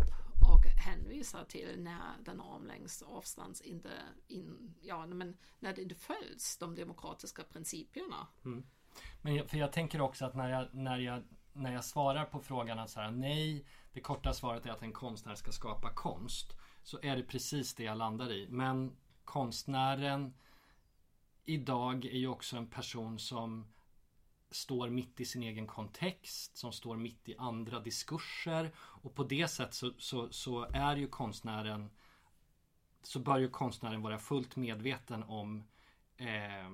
[0.54, 3.90] och hänvisar till när den armlängds avstånds inte
[4.28, 8.28] in, ja, men när det inte följs de demokratiska principerna.
[8.46, 8.66] Mm.
[9.22, 12.40] Men jag, för jag tänker också att när jag, när jag, när jag svarar på
[12.40, 16.54] frågan att så här, nej, det korta svaret är att en konstnär ska skapa konst.
[16.84, 18.48] Så är det precis det jag landar i.
[18.50, 20.34] Men konstnären
[21.46, 23.74] idag är ju också en person som
[24.52, 28.72] står mitt i sin egen kontext, som står mitt i andra diskurser.
[28.76, 31.90] Och på det sättet så, så, så är ju konstnären
[33.04, 35.64] så bör ju konstnären vara fullt medveten om
[36.18, 36.70] eh,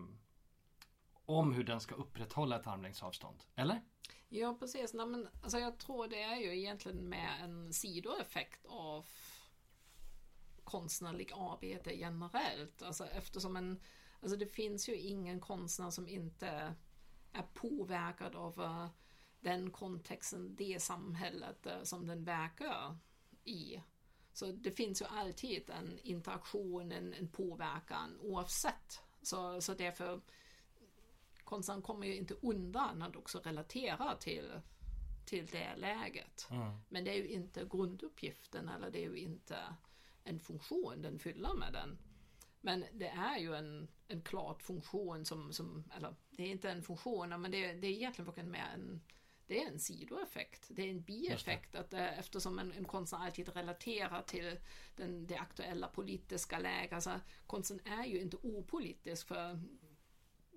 [1.30, 3.44] om hur den ska upprätthålla ett armlängds avstånd.
[3.56, 3.82] Eller?
[4.30, 4.94] Ja precis.
[4.94, 9.06] Nej, men, alltså, jag tror det är ju egentligen med en sidoeffekt av
[10.63, 12.82] konstnärlig arbete generellt.
[12.82, 13.80] Alltså eftersom en,
[14.22, 16.76] alltså det finns ju ingen konstnär som inte
[17.34, 18.88] är påverkad av uh,
[19.39, 22.98] den kontexten, det samhället uh, som den verkar
[23.44, 23.82] i.
[24.34, 29.02] Så det finns ju alltid en interaktion, en, en påverkan oavsett.
[29.22, 30.22] Så, så därför
[31.49, 34.51] konstnären kommer ju inte undan att också relatera till,
[35.25, 36.47] till det läget.
[36.51, 36.77] Mm.
[36.89, 39.57] Men det är ju inte grunduppgiften eller det är ju inte
[40.23, 41.97] en funktion den fyller med den.
[42.62, 46.83] Men det är ju en, en klart funktion som, som, eller det är inte en
[46.83, 49.01] funktion, men det, det är egentligen mer en
[49.47, 50.67] det är en sidoeffekt.
[50.69, 54.59] Det är en bieffekt att äh, eftersom en, en konstnär alltid relaterar till
[54.95, 56.93] den, det aktuella politiska läget.
[56.93, 59.59] Alltså, konsten är ju inte opolitisk för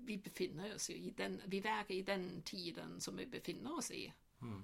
[0.05, 4.12] vi befinner oss i den, vi verkar i den tiden som vi befinner oss i.
[4.43, 4.62] Mm.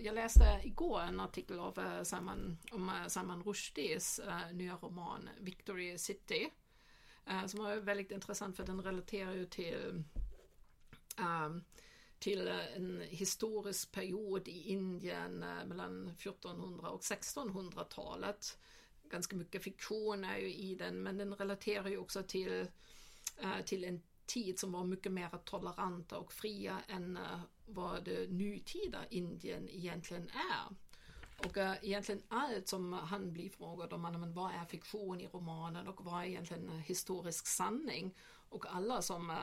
[0.00, 5.28] Jag läste igår en artikel av eh, Salman, om eh, Salman Rushdies uh, nya roman
[5.40, 6.50] Victory City.
[7.30, 10.04] Uh, som var väldigt intressant för den relaterar ju till
[11.18, 11.64] um,
[12.18, 18.58] till en historisk period i Indien mellan 1400 och 1600-talet.
[19.10, 22.66] Ganska mycket fiktion är ju i den men den relaterar ju också till,
[23.64, 28.98] till en tid som var mycket mer toleranta och fria än eh, vad det nutida
[29.10, 30.76] Indien egentligen är.
[31.46, 35.88] Och eh, egentligen allt som han blir frågad om, men vad är fiktion i romanen
[35.88, 38.14] och vad är egentligen eh, historisk sanning?
[38.50, 39.36] Och alla som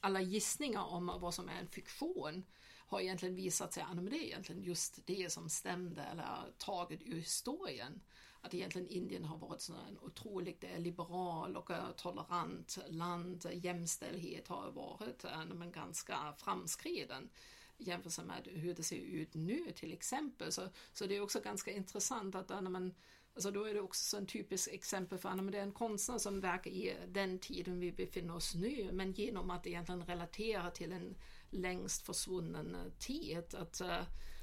[0.00, 2.44] alla gissningar om vad som är en fiktion
[2.88, 7.16] har egentligen visat sig att det är egentligen just det som stämde eller taget ur
[7.16, 8.00] historien.
[8.40, 13.46] Att egentligen Indien har varit en otroligt eh, liberal och eh, tolerant land.
[13.52, 15.24] Jämställdhet har varit
[15.54, 17.30] men ganska framskriden
[17.78, 20.52] jämfört med hur det ser ut nu till exempel.
[20.52, 22.94] Så, så det är också ganska intressant att eh, när man
[23.34, 26.40] Alltså då är det också en typisk exempel för att det är en konstnär som
[26.40, 31.16] verkar i den tiden vi befinner oss nu men genom att egentligen relatera till en
[31.50, 33.80] längst försvunnen tid att,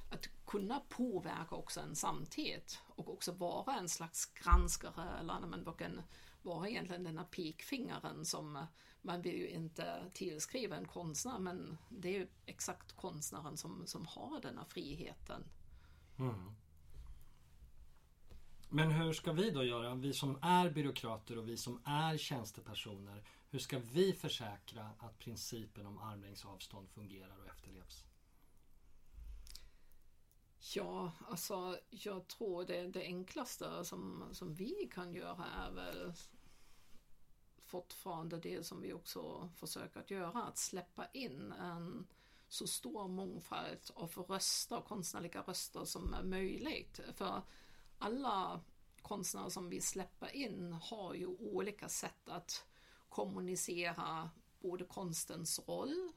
[0.10, 6.02] att kunna påverka också en samtid och också vara en slags granskare eller man kan
[6.42, 8.64] vara egentligen denna pekfingaren som eh,
[9.02, 14.06] man vill ju inte tillskriva en konstnär men det är ju exakt konstnären som, som
[14.06, 15.44] har denna friheten.
[16.20, 16.56] Mm.
[18.70, 23.24] Men hur ska vi då göra, vi som är byråkrater och vi som är tjänstepersoner.
[23.50, 28.06] Hur ska vi försäkra att principen om armlängds avstånd fungerar och efterlevs?
[30.74, 36.14] Ja, alltså jag tror det, det enklaste som, som vi kan göra är väl
[37.66, 42.08] fortfarande det som vi också försöker att göra, att släppa in en
[42.48, 47.00] så stor mångfald av röster, konstnärliga röster som möjligt.
[47.14, 47.42] För
[47.98, 48.62] alla
[49.02, 52.66] konstnärer som vi släpper in har ju olika sätt att
[53.10, 56.12] kommunicera både konstens roll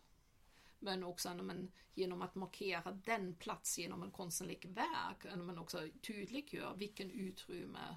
[0.79, 6.75] men också men, genom att markera den plats genom en konstnärlig verk men också tydliggör
[6.77, 7.97] vilken utrymme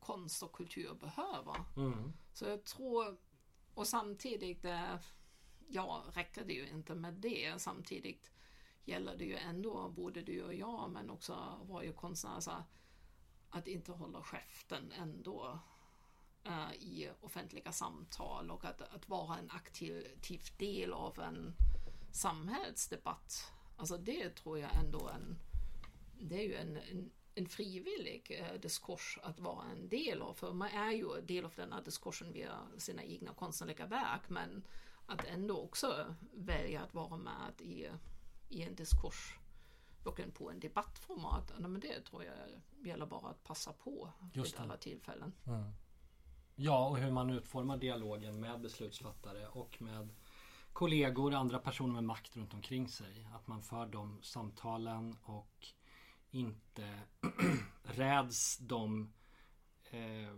[0.00, 1.64] konst och kultur behöver.
[1.76, 2.12] Mm.
[2.32, 3.16] Så jag tror,
[3.74, 4.96] och samtidigt, eh,
[5.68, 7.54] ja, räcker det ju inte med det.
[7.58, 8.30] Samtidigt
[8.84, 12.64] gäller det ju ändå, både du och jag, men också varje konstnär, så
[13.50, 15.60] att inte hålla käften ändå
[16.46, 20.06] uh, i offentliga samtal och att, att vara en aktiv
[20.58, 21.54] del av en
[22.16, 23.52] samhällsdebatt.
[23.76, 25.38] Alltså det tror jag ändå en,
[26.20, 30.34] det är ju en, en, en frivillig eh, diskurs att vara en del av.
[30.34, 34.66] För man är ju del av denna diskursen via sina egna konstnärliga verk men
[35.06, 37.88] att ändå också välja att vara med i,
[38.48, 39.38] i en diskurs
[40.04, 41.52] och på en debattformat.
[41.58, 42.34] Men det tror jag
[42.86, 45.32] gäller bara att passa på Just vid alla tillfällen.
[45.46, 45.72] Mm.
[46.54, 50.08] Ja, och hur man utformar dialogen med beslutsfattare och med
[50.76, 53.28] kollegor, andra personer med makt runt omkring sig.
[53.34, 55.66] Att man för de samtalen och
[56.30, 57.00] inte
[57.82, 59.12] räds de...
[59.90, 60.34] Eh,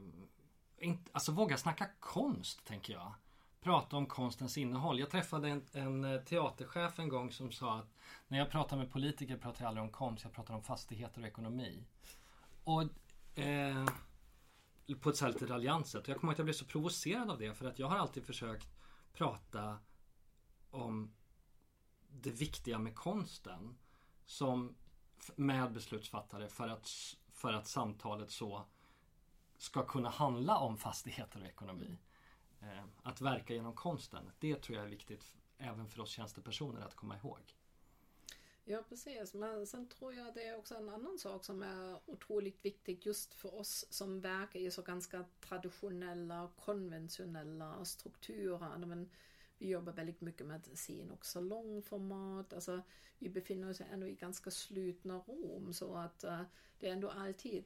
[0.78, 3.14] inte, alltså våga snacka konst, tänker jag.
[3.60, 5.00] Prata om konstens innehåll.
[5.00, 7.94] Jag träffade en, en eh, teaterchef en gång som sa att
[8.28, 11.26] när jag pratar med politiker pratar jag aldrig om konst, jag pratar om fastigheter och
[11.26, 11.84] ekonomi.
[12.64, 12.82] Och
[13.38, 13.86] eh,
[15.00, 16.08] på ett så lite raljant sätt.
[16.08, 18.68] Jag kommer att jag blev så provocerad av det för att jag har alltid försökt
[19.12, 19.78] prata
[20.70, 21.14] om
[22.08, 23.78] det viktiga med konsten
[24.24, 24.76] som
[25.36, 26.88] med beslutsfattare för att,
[27.32, 28.66] för att samtalet så
[29.58, 31.98] ska kunna handla om fastigheter och ekonomi.
[32.60, 36.94] Eh, att verka genom konsten, det tror jag är viktigt även för oss tjänstepersoner att
[36.94, 37.54] komma ihåg.
[38.64, 42.64] Ja precis, men sen tror jag det är också en annan sak som är otroligt
[42.64, 48.78] viktig just för oss som verkar i så ganska traditionella, konventionella strukturer.
[48.78, 49.10] Men
[49.58, 52.52] vi jobbar väldigt mycket med scen och salongformat.
[52.52, 52.82] Alltså,
[53.18, 56.42] vi befinner oss ändå i ganska slutna rum så att uh,
[56.78, 57.64] det är ändå alltid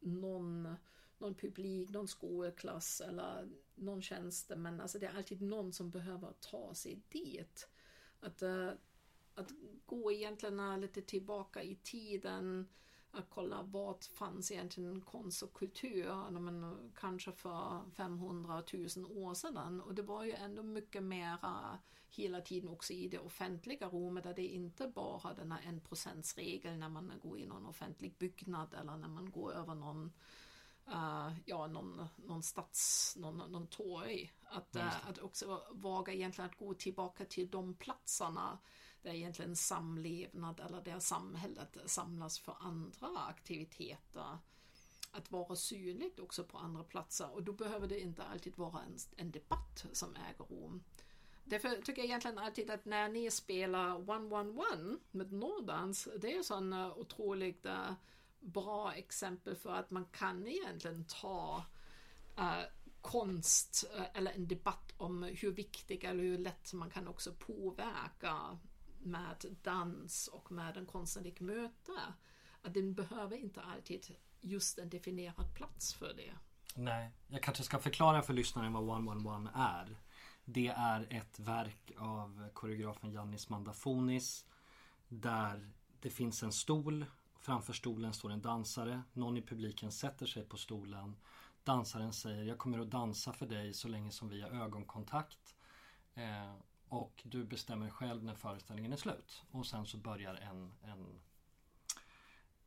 [0.00, 0.74] någon,
[1.18, 4.80] någon publik, någon skolklass eller någon tjänsteman.
[4.80, 7.68] Alltså det är alltid någon som behöver ta sig dit.
[8.20, 8.70] Att, uh,
[9.34, 9.52] att
[9.86, 12.68] gå egentligen lite tillbaka i tiden
[13.12, 18.84] att kolla vad fanns egentligen konst och kultur men, kanske för 500 000
[19.24, 19.80] år sedan.
[19.80, 21.78] Och det var ju ändå mycket mera
[22.10, 26.88] hela tiden också i det offentliga rummet där det inte bara den här enprocentsregeln när
[26.88, 30.12] man går in i någon offentlig byggnad eller när man går över någon
[30.90, 34.32] Uh, ja, någon, någon stads, någon, någon torg.
[34.44, 38.58] Att, uh, att också våga egentligen att gå tillbaka till de platserna
[39.02, 44.38] det är egentligen samlevnad eller där samhället samlas för andra aktiviteter.
[45.12, 48.96] Att vara synligt också på andra platser och då behöver det inte alltid vara en,
[49.16, 50.84] en debatt som äger rum.
[51.44, 56.36] Därför tycker jag egentligen alltid att när ni spelar One One One med Nordans, det
[56.36, 57.66] är sån uh, otroligt
[58.40, 61.64] bra exempel för att man kan egentligen ta
[62.38, 62.62] uh,
[63.00, 68.58] konst eh, eller en debatt om hur viktig eller hur lätt man kan också påverka
[68.98, 71.92] med dans och med en konstnärlig möte.
[72.62, 76.32] Att den behöver inte alltid just en definierad plats för det.
[76.74, 79.96] Nej, jag kanske ska förklara för lyssnaren vad 111 är.
[80.44, 84.46] Det är ett verk av koreografen Jannis Mandafonis
[85.08, 87.04] där det finns en stol.
[87.40, 89.02] Framför stolen står en dansare.
[89.12, 91.16] Någon i publiken sätter sig på stolen.
[91.64, 95.54] Dansaren säger jag kommer att dansa för dig så länge som vi har ögonkontakt.
[96.14, 96.54] Eh,
[96.88, 99.42] och du bestämmer själv när föreställningen är slut.
[99.50, 101.20] Och sen så börjar en, en,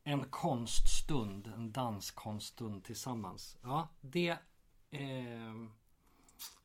[0.03, 3.57] en konststund, en danskonststund tillsammans.
[3.61, 4.37] Ja, det
[4.89, 5.53] eh,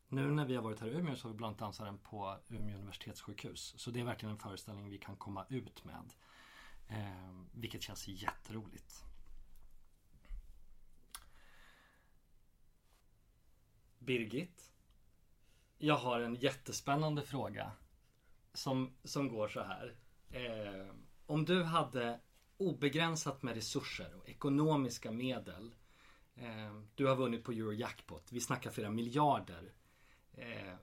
[0.09, 2.37] nu när vi har varit här i Umeå så har vi bland annat dansaren på
[2.49, 3.75] Umeå universitetssjukhus.
[3.77, 6.13] Så det är verkligen en föreställning vi kan komma ut med.
[6.89, 9.05] Eh, vilket känns jätteroligt.
[13.99, 14.71] Birgit.
[15.79, 17.73] Jag har en jättespännande fråga.
[18.53, 19.97] Som, som går så här.
[20.31, 20.95] Eh,
[21.27, 22.21] om du hade
[22.57, 25.75] obegränsat med resurser och ekonomiska medel.
[26.35, 28.33] Eh, du har vunnit på Eurojackpot.
[28.33, 29.73] Vi snackar flera miljarder.
[30.33, 30.75] Eh,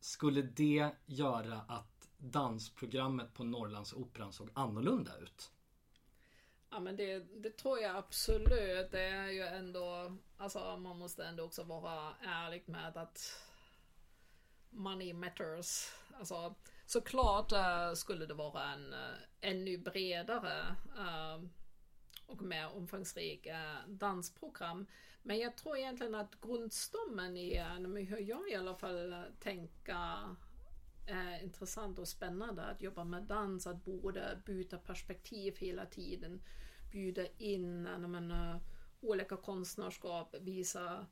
[0.00, 1.91] skulle det göra att
[2.22, 5.50] dansprogrammet på Norrlandsoperan såg annorlunda ut?
[6.70, 8.90] Ja men det, det tror jag absolut.
[8.90, 13.42] Det är ju ändå, alltså man måste ändå också vara ärlig med att
[14.70, 15.92] money matters.
[16.18, 16.54] Alltså
[16.86, 21.44] såklart uh, skulle det vara en uh, ännu bredare uh,
[22.26, 23.46] och mer omfångsrik
[23.86, 24.86] dansprogram.
[25.22, 27.58] Men jag tror egentligen att grundstommen i
[28.08, 30.36] hur jag i alla fall tänker
[31.12, 36.42] är intressant och spännande att jobba med dans, att både byta perspektiv hela tiden,
[36.90, 38.60] bjuda in eh, menar, eh,
[39.00, 41.06] olika konstnärskap, visa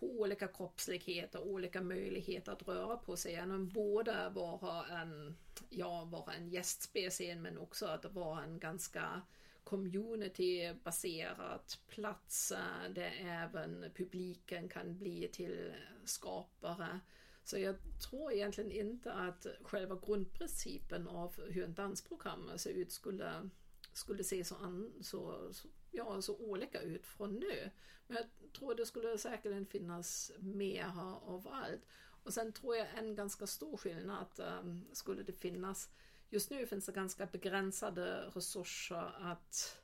[0.00, 3.46] på olika kroppsligheter, olika möjligheter att röra på sig.
[3.46, 5.36] Men både vara en,
[5.68, 9.22] ja, vara en gästspelscen men också att vara en ganska
[9.64, 12.52] communitybaserad plats
[12.90, 15.72] där även publiken kan bli till
[16.04, 17.00] skapare.
[17.44, 23.48] Så jag tror egentligen inte att själva grundprincipen av hur en dansprogram ser ut skulle,
[23.92, 27.70] skulle se så, an, så, så, ja, så olika ut från nu.
[28.06, 31.86] Men jag tror det skulle säkerligen finnas mer av allt.
[32.24, 35.90] Och sen tror jag en ganska stor skillnad um, skulle det finnas
[36.32, 39.81] Just nu finns det ganska begränsade resurser att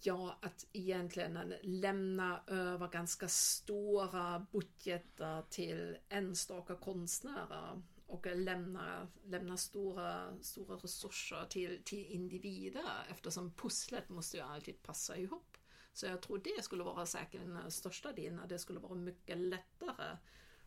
[0.00, 10.42] Ja, att egentligen lämna över ganska stora budgetar till enstaka konstnärer och lämna, lämna stora,
[10.42, 15.56] stora resurser till, till individer eftersom pusslet måste ju alltid passa ihop.
[15.92, 20.16] Så jag tror det skulle vara säkert den största delen, det skulle vara mycket lättare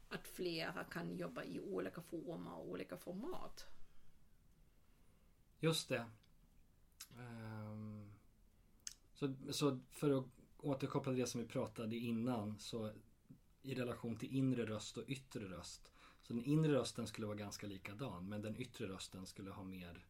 [0.09, 3.67] att flera kan jobba i olika former och olika format.
[5.59, 6.05] Just det.
[7.17, 7.98] Um,
[9.19, 10.25] så, så för att
[10.57, 12.91] återkoppla till det som vi pratade innan så
[13.61, 15.91] i relation till inre röst och yttre röst.
[16.21, 20.05] Så den inre rösten skulle vara ganska likadan men den yttre rösten skulle ha mer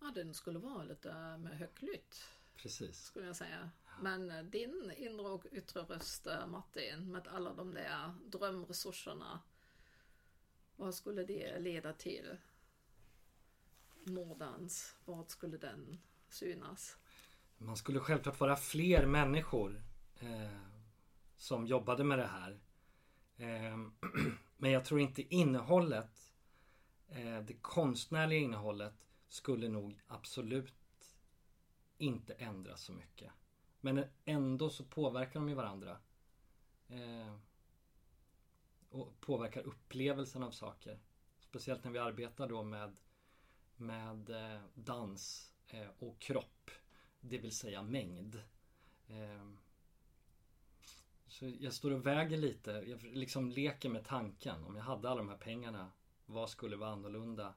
[0.00, 2.24] Ja den skulle vara lite mer höglytt.
[2.56, 3.04] Precis.
[3.04, 3.70] Skulle jag säga.
[4.00, 9.40] Men din inre och yttre röst eh, Martin med alla de där drömresurserna.
[10.76, 12.36] Vad skulle det leda till?
[14.04, 16.96] Nordans, vart skulle den synas?
[17.58, 19.82] Man skulle självklart vara fler människor
[20.20, 20.60] eh,
[21.36, 22.60] som jobbade med det här.
[23.36, 23.76] Eh,
[24.56, 26.32] men jag tror inte innehållet,
[27.08, 30.74] eh, det konstnärliga innehållet skulle nog absolut
[31.98, 33.32] inte ändras så mycket.
[33.80, 35.96] Men ändå så påverkar de ju varandra.
[36.88, 37.36] Eh,
[38.90, 40.98] och påverkar upplevelsen av saker.
[41.38, 42.96] Speciellt när vi arbetar då med
[43.76, 46.70] med eh, dans eh, och kropp.
[47.28, 48.42] Det vill säga mängd.
[49.08, 49.58] Ehm,
[51.26, 54.64] så jag står och väger lite, jag liksom leker med tanken.
[54.64, 55.92] Om jag hade alla de här pengarna,
[56.26, 57.54] vad skulle vara annorlunda?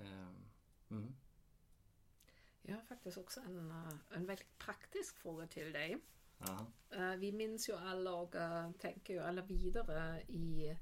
[0.00, 0.50] Ehm,
[0.90, 1.16] mm.
[2.62, 5.98] Jag har faktiskt också en, eh, en väldigt praktisk fråga till dig.
[6.38, 6.66] Aha.
[7.18, 8.34] Vi minns ju alla och
[8.78, 10.76] tänker ju alla vidare i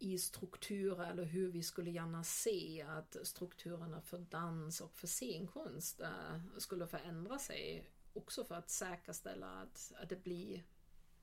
[0.00, 6.00] i strukturer eller hur vi skulle gärna se att strukturerna för dans och för scenkonst
[6.00, 7.90] eh, skulle förändra sig.
[8.12, 10.64] Också för att säkerställa att, att det blir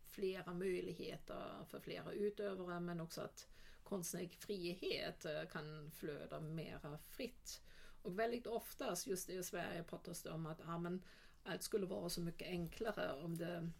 [0.09, 3.47] flera möjligheter för flera utövare men också att
[3.83, 7.61] konstnärlig frihet eh, kan flöda mera fritt.
[8.01, 11.03] Och väldigt oftast just i Sverige pratas det om att ja, men
[11.43, 13.71] allt skulle vara så mycket enklare om det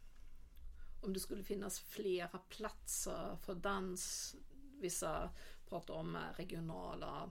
[1.01, 4.35] om det skulle finnas flera platser för dans.
[4.79, 5.29] Vissa
[5.69, 7.29] pratar om eh, regionala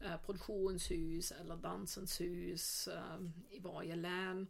[0.00, 3.20] eh, produktionshus eller Dansens hus eh,
[3.50, 4.46] i varje län.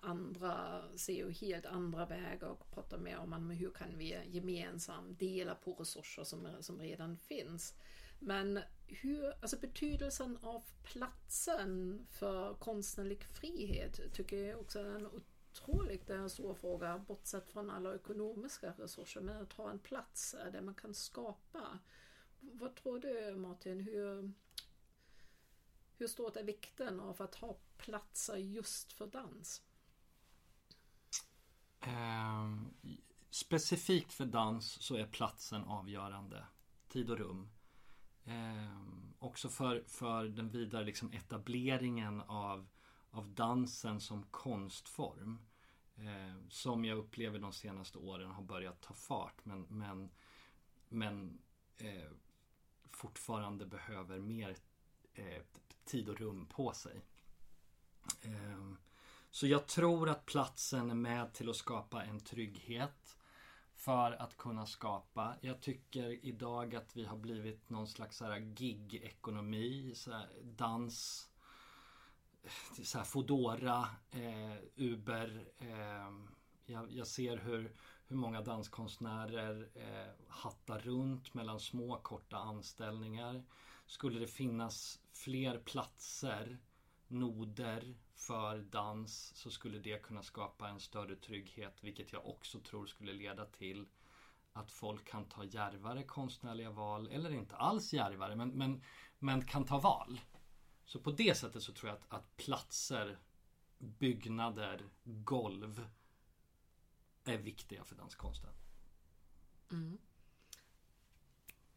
[0.00, 5.54] Andra ser ju helt andra vägar och pratar mer om hur kan vi gemensamt dela
[5.54, 7.74] på resurser som, som redan finns.
[8.18, 15.08] Men hur, alltså betydelsen av platsen för konstnärlig frihet tycker jag också är en
[15.54, 19.20] otroligt det är en stor fråga, bortsett från alla ekonomiska resurser.
[19.20, 21.78] Men att ha en plats där man kan skapa.
[22.40, 23.80] Vad tror du Martin?
[23.80, 24.32] Hur,
[25.96, 29.62] hur stort är vikten av att ha platser just för dans?
[31.80, 32.54] Eh,
[33.30, 36.46] specifikt för dans så är platsen avgörande.
[36.88, 37.48] Tid och rum.
[38.24, 38.80] Eh,
[39.18, 42.66] också för, för den vidare liksom etableringen av,
[43.14, 45.38] av dansen som konstform.
[45.96, 50.10] Eh, som jag upplever de senaste åren har börjat ta fart men, men,
[50.88, 51.38] men
[51.76, 52.10] eh,
[52.90, 54.56] fortfarande behöver mer
[55.14, 55.42] eh,
[55.84, 57.00] tid och rum på sig.
[58.22, 58.72] Eh,
[59.30, 63.16] så jag tror att platsen är med till att skapa en trygghet
[63.74, 65.36] för att kunna skapa.
[65.40, 68.22] Jag tycker idag att vi har blivit någon slags
[68.54, 69.94] gig-ekonomi,
[70.42, 71.28] dans,
[72.82, 75.46] så här Fodora, eh, Uber.
[75.58, 76.12] Eh,
[76.66, 77.74] jag, jag, ser hur,
[78.06, 83.44] hur många danskonstnärer eh, hattar runt mellan små korta anställningar.
[83.86, 86.58] Skulle det finnas fler platser,
[87.08, 92.86] noder för dans så skulle det kunna skapa en större trygghet vilket jag också tror
[92.86, 93.86] skulle leda till
[94.52, 98.82] att folk kan ta järvare konstnärliga val eller inte alls järvare men, men,
[99.18, 100.20] men kan ta val.
[100.84, 103.18] Så på det sättet så tror jag att, att platser,
[103.78, 105.86] byggnader, golv
[107.24, 108.50] är viktiga för danskonsten.
[109.70, 109.98] Mm.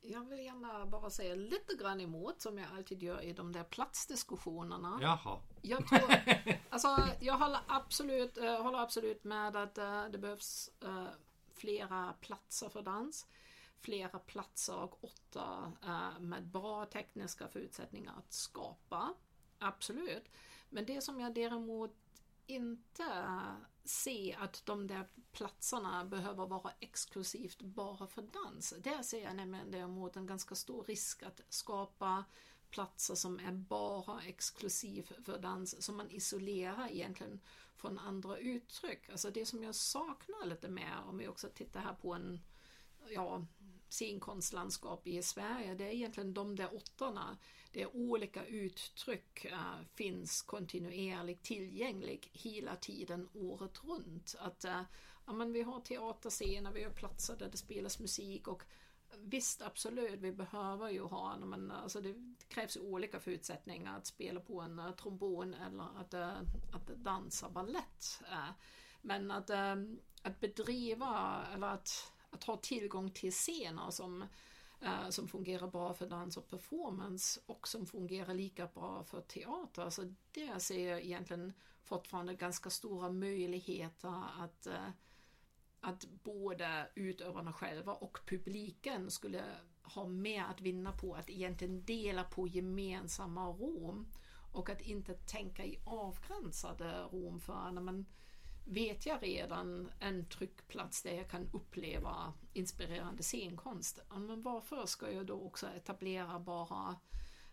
[0.01, 3.63] Jag vill gärna bara säga lite grann emot som jag alltid gör i de där
[3.63, 4.99] platsdiskussionerna.
[5.01, 5.41] Jaha.
[5.61, 6.11] Jag, tror,
[6.69, 11.07] alltså, jag håller absolut, uh, håller absolut med att uh, det behövs uh,
[11.53, 13.27] flera platser för dans.
[13.81, 19.13] Flera platser och åtta eh, med bra tekniska förutsättningar att skapa.
[19.59, 20.23] Absolut.
[20.69, 21.95] Men det som jag däremot
[22.47, 23.25] inte
[23.83, 28.73] se att de där platserna behöver vara exklusivt bara för dans.
[28.83, 32.25] Där ser jag nämligen däremot en ganska stor risk att skapa
[32.69, 37.39] platser som är bara exklusiv för dans, som man isolerar egentligen
[37.75, 39.09] från andra uttryck.
[39.09, 42.39] Alltså det som jag saknar lite mer, om vi också tittar här på en
[43.09, 43.45] ja,
[43.89, 47.37] scenkonstlandskap i Sverige, det är egentligen de där åttorna
[47.71, 49.59] där olika uttryck äh,
[49.95, 54.35] finns kontinuerligt tillgängligt hela tiden året runt.
[54.39, 54.81] Att äh,
[55.25, 58.63] ja, men vi har teaterscener, vi har platser där det spelas musik och
[59.19, 62.15] Visst, absolut, vi behöver ju ha, men alltså det
[62.47, 66.41] krävs olika förutsättningar att spela på en uh, trombon eller att, uh,
[66.73, 68.21] att dansa ballett.
[68.31, 68.49] Uh,
[69.01, 69.49] men att,
[70.21, 74.25] att bedriva eller att, att ha tillgång till scener som
[74.81, 79.89] eh, som fungerar bra för dans och performance och som fungerar lika bra för teater.
[79.89, 81.53] Så där ser jag egentligen
[81.83, 84.89] fortfarande ganska stora möjligheter att, eh,
[85.79, 89.43] att både utövarna själva och publiken skulle
[89.81, 94.07] ha mer att vinna på att egentligen dela på gemensamma rum
[94.53, 98.05] och att inte tänka i avgränsade rum för när man
[98.69, 103.99] vet jag redan en tryckplats där jag kan uppleva inspirerande scenkonst.
[104.09, 106.95] Men varför ska jag då också etablera bara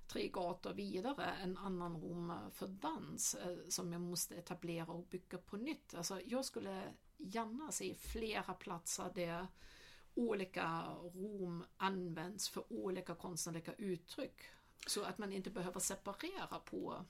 [0.06, 5.38] tre gator vidare en annan rum för dans eh, som jag måste etablera och bygga
[5.38, 5.94] på nytt.
[5.94, 6.82] Alltså jag skulle
[7.16, 9.46] gärna se flera platser där
[10.14, 10.82] olika
[11.14, 14.42] rum används för olika konstnärliga uttryck.
[14.86, 17.04] Så att man inte behöver separera på,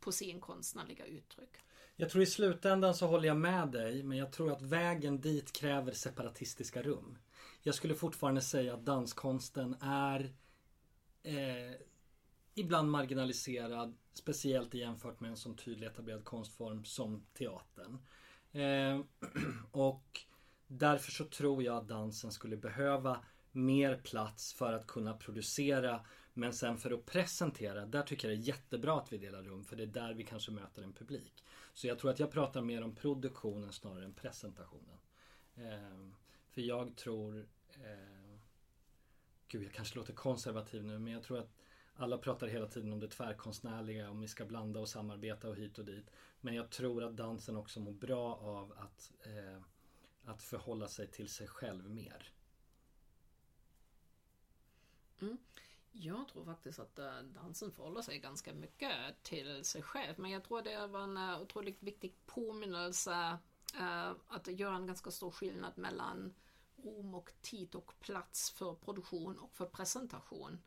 [0.00, 1.56] på scenkonstnärliga uttryck.
[1.96, 5.52] Jag tror i slutändan så håller jag med dig men jag tror att vägen dit
[5.52, 7.18] kräver separatistiska rum.
[7.62, 10.32] Jag skulle fortfarande säga att danskonsten är
[11.22, 11.72] eh,
[12.54, 13.96] ibland marginaliserad.
[14.12, 17.98] Speciellt jämfört med en sån tydlig etablerad konstform som teatern.
[18.52, 19.00] Eh,
[19.70, 20.20] och
[20.66, 26.00] därför så tror jag att dansen skulle behöva mer plats för att kunna producera
[26.34, 29.64] men sen för att presentera, där tycker jag det är jättebra att vi delar rum
[29.64, 31.44] för det är där vi kanske möter en publik.
[31.74, 34.98] Så jag tror att jag pratar mer om produktionen snarare än presentationen.
[35.54, 36.08] Eh,
[36.50, 37.48] för jag tror...
[37.68, 38.38] Eh,
[39.48, 41.54] gud, jag kanske låter konservativ nu men jag tror att
[41.96, 45.78] alla pratar hela tiden om det tvärkonstnärliga, om vi ska blanda och samarbeta och hit
[45.78, 46.10] och dit.
[46.40, 49.62] Men jag tror att dansen också mår bra av att, eh,
[50.24, 52.32] att förhålla sig till sig själv mer?
[55.20, 55.38] Mm.
[55.96, 60.14] Jag tror faktiskt att eh, dansen förhåller sig ganska mycket till sig själv.
[60.18, 63.38] Men jag tror det var en eh, otroligt viktig påminnelse
[63.78, 66.34] eh, att göra en ganska stor skillnad mellan
[66.76, 70.62] rum och tid och plats för produktion och för presentation.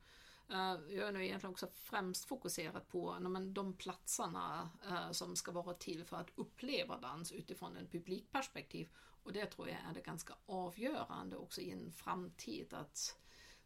[0.90, 4.70] Jag är nu egentligen också främst fokuserat på men, de platserna
[5.12, 8.90] som ska vara till för att uppleva dans utifrån en publikperspektiv.
[9.24, 13.18] Och det tror jag är det ganska avgörande också i en framtid att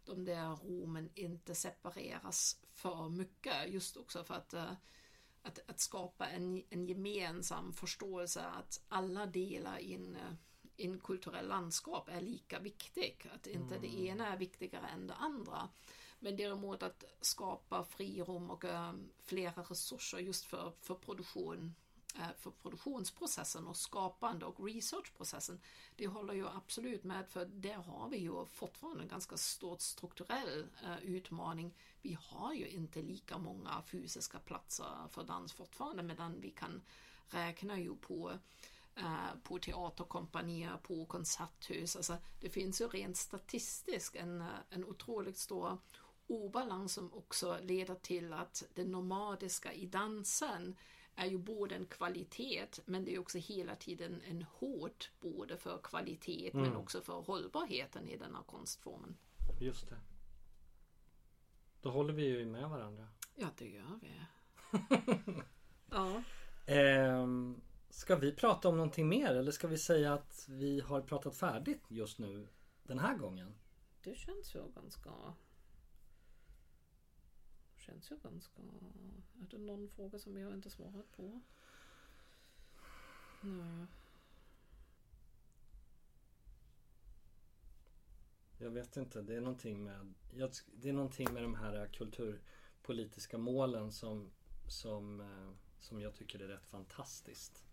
[0.05, 3.69] de där rummen inte separeras för mycket.
[3.69, 4.73] Just också för att, eh,
[5.41, 10.33] att, att skapa en, en gemensam förståelse att alla delar i en, eh,
[10.77, 13.29] en kulturell landskap är lika viktig.
[13.35, 13.81] Att inte mm.
[13.81, 15.69] det ena är viktigare än det andra.
[16.19, 22.35] Men däremot att skapa frirum och äh, flera resurser just för, för produktion Eh, Eh,
[22.37, 25.61] för produktionsprocessen och skapande och researchprocessen.
[25.95, 30.67] Det håller jag absolut med för där har vi ju fortfarande en ganska stor strukturell
[30.83, 31.73] eh, utmaning.
[32.01, 36.81] Vi har ju inte lika många fysiska platser för dans fortfarande medan vi kan
[37.29, 38.31] räkna ju på
[38.95, 41.95] eh, på teaterkompanier, på konserthus.
[41.95, 45.77] Alltså, det finns ju rent statistiskt en, en otroligt stor
[46.27, 50.75] obalans som också leder till att det nomadiska i dansen
[51.21, 55.77] är ju både en kvalitet men det är också hela tiden en hot både för
[55.83, 56.65] kvalitet mm.
[56.65, 59.17] men också för hållbarheten i denna konstformen.
[59.59, 59.97] Just det.
[61.81, 63.07] Då håller vi ju med varandra.
[63.35, 64.21] Ja, det gör vi.
[65.89, 66.23] ja.
[66.65, 71.35] Ehm, ska vi prata om någonting mer eller ska vi säga att vi har pratat
[71.35, 72.47] färdigt just nu
[72.83, 73.53] den här gången?
[74.03, 75.11] Det känns ju ganska
[77.81, 78.61] känns ju ganska...
[79.41, 81.41] Är det någon fråga som jag inte svarat på?
[83.41, 83.87] Nej.
[88.57, 89.21] Jag vet inte.
[89.21, 90.13] Det är någonting med,
[90.73, 94.31] det är någonting med de här kulturpolitiska målen som,
[94.67, 97.65] som, eh, som jag tycker är rätt fantastiskt.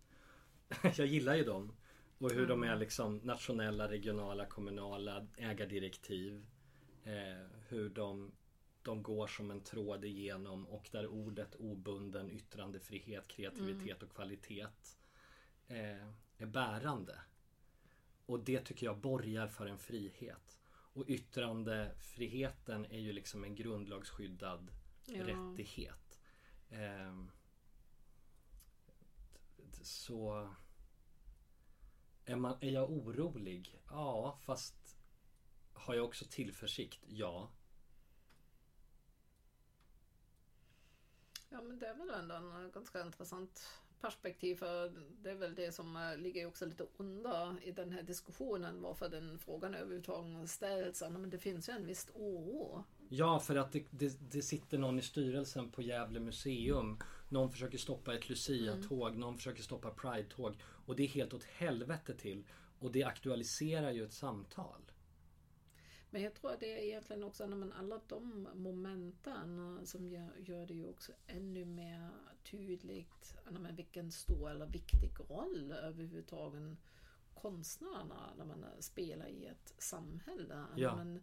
[0.83, 1.73] jag gillar ju dem.
[2.19, 2.49] Och hur mm.
[2.49, 6.47] de är liksom nationella, regionala, kommunala, ägardirektiv.
[7.05, 8.33] Eh, hur de
[8.83, 14.67] de går som en tråd igenom och där ordet obunden yttrandefrihet, kreativitet och kvalitet
[15.67, 17.21] eh, är bärande.
[18.27, 20.59] Och det tycker jag borgar för en frihet.
[20.71, 24.71] Och yttrandefriheten är ju liksom en grundlagsskyddad
[25.07, 25.27] ja.
[25.27, 26.21] rättighet.
[26.71, 27.25] Eh,
[29.83, 30.55] så
[32.25, 33.81] är, man, är jag orolig?
[33.91, 34.99] Ja, fast
[35.73, 37.05] har jag också tillförsikt?
[37.07, 37.51] Ja.
[41.51, 43.69] Ja men det är väl ändå en eh, ganska intressant
[44.01, 44.93] perspektiv för
[45.23, 49.09] det är väl det som eh, ligger också lite under i den här diskussionen varför
[49.09, 51.03] den frågan överhuvudtaget ställs.
[51.11, 52.85] Men det finns ju en viss oro.
[53.09, 56.99] Ja, för att det, det, det sitter någon i styrelsen på Gävle museum.
[57.29, 59.21] Någon försöker stoppa ett Lucia-tåg, mm.
[59.21, 60.57] någon försöker stoppa Pride-tåg.
[60.87, 62.45] Och det är helt åt helvete till.
[62.79, 64.88] Och det aktualiserar ju ett samtal.
[66.11, 70.67] Men jag tror att det är egentligen också men alla de momenten som gör, gör
[70.67, 72.11] det ju också ännu mer
[72.43, 76.79] tydligt men vilken stor eller viktig roll överhuvudtaget
[77.35, 80.65] konstnärerna när man spelar i ett samhälle.
[80.77, 80.97] Ja.
[80.97, 81.23] Men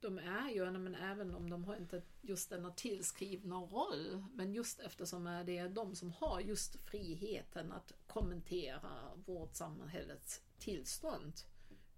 [0.00, 4.80] de är ju, men även om de har inte just denna tillskrivna roll, men just
[4.80, 11.32] eftersom det är de som har just friheten att kommentera vårt samhälles tillstånd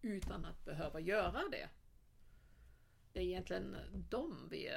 [0.02, 1.68] utan att behöva göra det
[3.12, 3.76] det är egentligen
[4.08, 4.70] de vi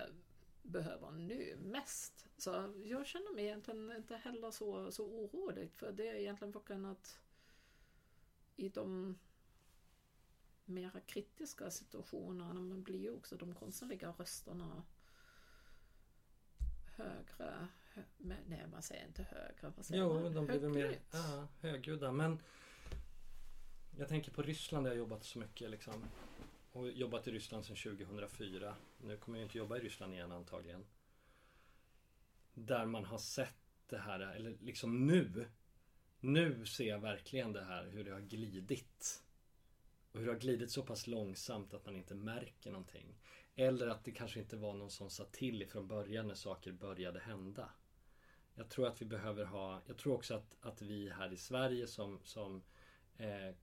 [0.61, 2.27] behöver nu mest.
[2.37, 6.85] Så jag känner mig egentligen inte heller så, så orolig för det är egentligen verkligen
[6.85, 7.19] att
[8.55, 9.17] i de
[10.65, 14.83] mera kritiska situationerna man blir ju också de konstnärliga rösterna
[16.95, 17.67] högre.
[18.17, 19.73] nej, man säger inte högre.
[19.75, 20.33] Vad säger jo, man?
[20.33, 22.11] de blir mer ja, högljudda.
[22.11, 22.41] Men
[23.97, 25.69] jag tänker på Ryssland där jag jobbat så mycket.
[25.69, 25.93] Liksom
[26.71, 28.75] och jobbat i Ryssland sedan 2004.
[28.97, 30.85] Nu kommer jag inte jobba i Ryssland igen antagligen.
[32.53, 33.55] Där man har sett
[33.87, 35.47] det här, eller liksom nu.
[36.19, 39.23] Nu ser jag verkligen det här hur det har glidit.
[40.11, 43.15] Och hur det har glidit så pass långsamt att man inte märker någonting.
[43.55, 47.19] Eller att det kanske inte var någon som sa till ifrån början när saker började
[47.19, 47.69] hända.
[48.55, 51.87] Jag tror att vi behöver ha, jag tror också att, att vi här i Sverige
[51.87, 52.63] som, som
[53.17, 53.55] eh,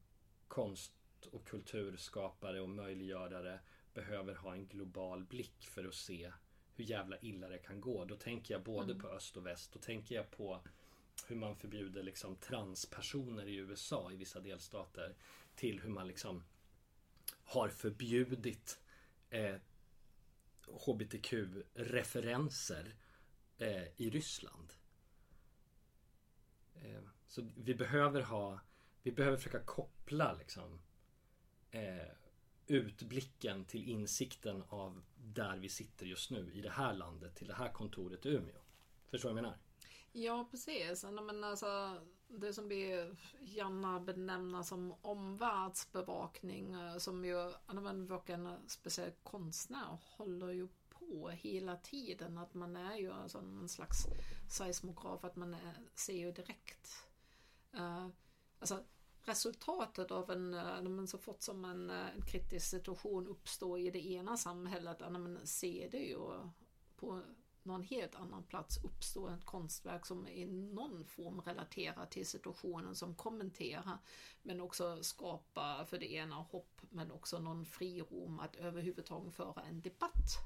[0.48, 3.60] konst och kulturskapare och möjliggörare
[3.94, 6.32] behöver ha en global blick för att se
[6.74, 8.04] hur jävla illa det kan gå.
[8.04, 8.98] Då tänker jag både mm.
[8.98, 9.72] på öst och väst.
[9.72, 10.60] Då tänker jag på
[11.26, 15.16] hur man förbjuder liksom transpersoner i USA i vissa delstater
[15.54, 16.44] till hur man liksom
[17.44, 18.80] har förbjudit
[19.30, 19.56] eh,
[20.66, 22.94] HBTQ-referenser
[23.58, 24.72] eh, i Ryssland.
[26.74, 28.60] Eh, så vi behöver ha,
[29.02, 30.80] vi behöver försöka koppla liksom
[31.70, 32.08] eh,
[32.66, 37.54] utblicken till insikten av där vi sitter just nu i det här landet till det
[37.54, 38.60] här kontoret i Umeå.
[39.10, 39.58] Förstår du vad jag menar?
[40.12, 41.04] Ja, precis.
[41.04, 47.52] Men alltså, det som vi gärna benämner som omvärldsbevakning eh, som ju,
[48.06, 52.38] varken speciellt konstnär håller ju på hela tiden.
[52.38, 54.06] Att man är ju alltså en slags
[54.50, 57.08] seismograf, att man är, ser ju direkt.
[57.74, 58.08] Uh,
[58.58, 58.84] alltså
[59.28, 63.90] resultatet av en, eh, men så fort som en, eh, en kritisk situation uppstår i
[63.90, 66.18] det ena samhället, men ser det ju
[66.96, 67.22] på
[67.62, 73.14] någon helt annan plats uppstår ett konstverk som i någon form relaterar till situationen som
[73.14, 73.98] kommenterar
[74.42, 79.80] men också skapar för det ena hopp men också någon frirom att överhuvudtaget föra en
[79.80, 80.38] debatt.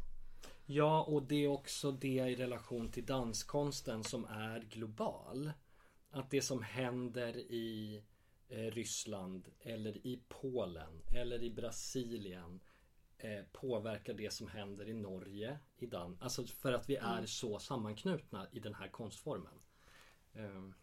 [0.66, 5.52] Ja, och det är också det i relation till danskonsten som är global.
[6.10, 8.02] Att det som händer i
[8.52, 12.60] Ryssland eller i Polen eller i Brasilien
[13.18, 17.26] eh, påverkar det som händer i Norge, i Dan Alltså för att vi är mm.
[17.26, 19.60] så sammanknutna i den här konstformen.
[20.34, 20.74] Um.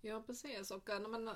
[0.00, 1.30] Ja precis och när man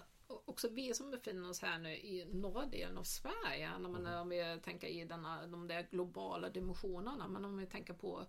[0.44, 4.20] också vi som befinner oss här nu i norra delen av Sverige, när man, mm.
[4.20, 8.26] om vi tänker i denna, de där globala dimensionerna, men om vi tänker på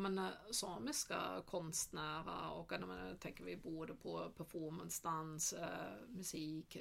[0.00, 6.76] menar, samiska konstnärer och jag menar, tänker vi både på performance, dans, äh, musik.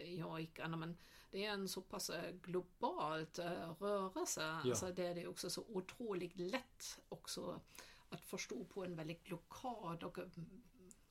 [0.68, 0.97] Men
[1.32, 3.39] det är en så pass eh, globalt
[3.80, 4.41] rörelse.
[4.41, 4.70] Ja.
[4.70, 7.61] Alltså, det är också så otroligt lätt också
[8.09, 10.18] att förstå på en väldigt lokal och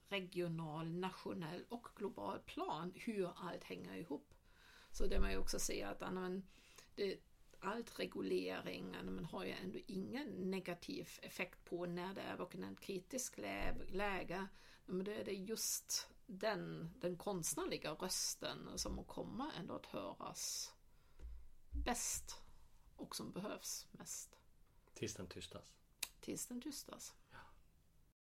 [0.08, 4.34] regional, nationell och global plan hur allt hänger ihop.
[4.90, 6.46] Så det man ju också ser att men,
[6.94, 7.18] det,
[7.64, 13.38] allt reglering men har ju ändå ingen negativ effekt på när det är en kritisk
[13.88, 14.46] läge.
[14.86, 20.72] Men då är det just den, den konstnärliga rösten som kommer ändå att höras
[21.84, 22.36] bäst
[22.96, 24.38] och som behövs mest.
[24.94, 25.74] Tills den tystas.
[26.20, 27.14] Tills den tystas.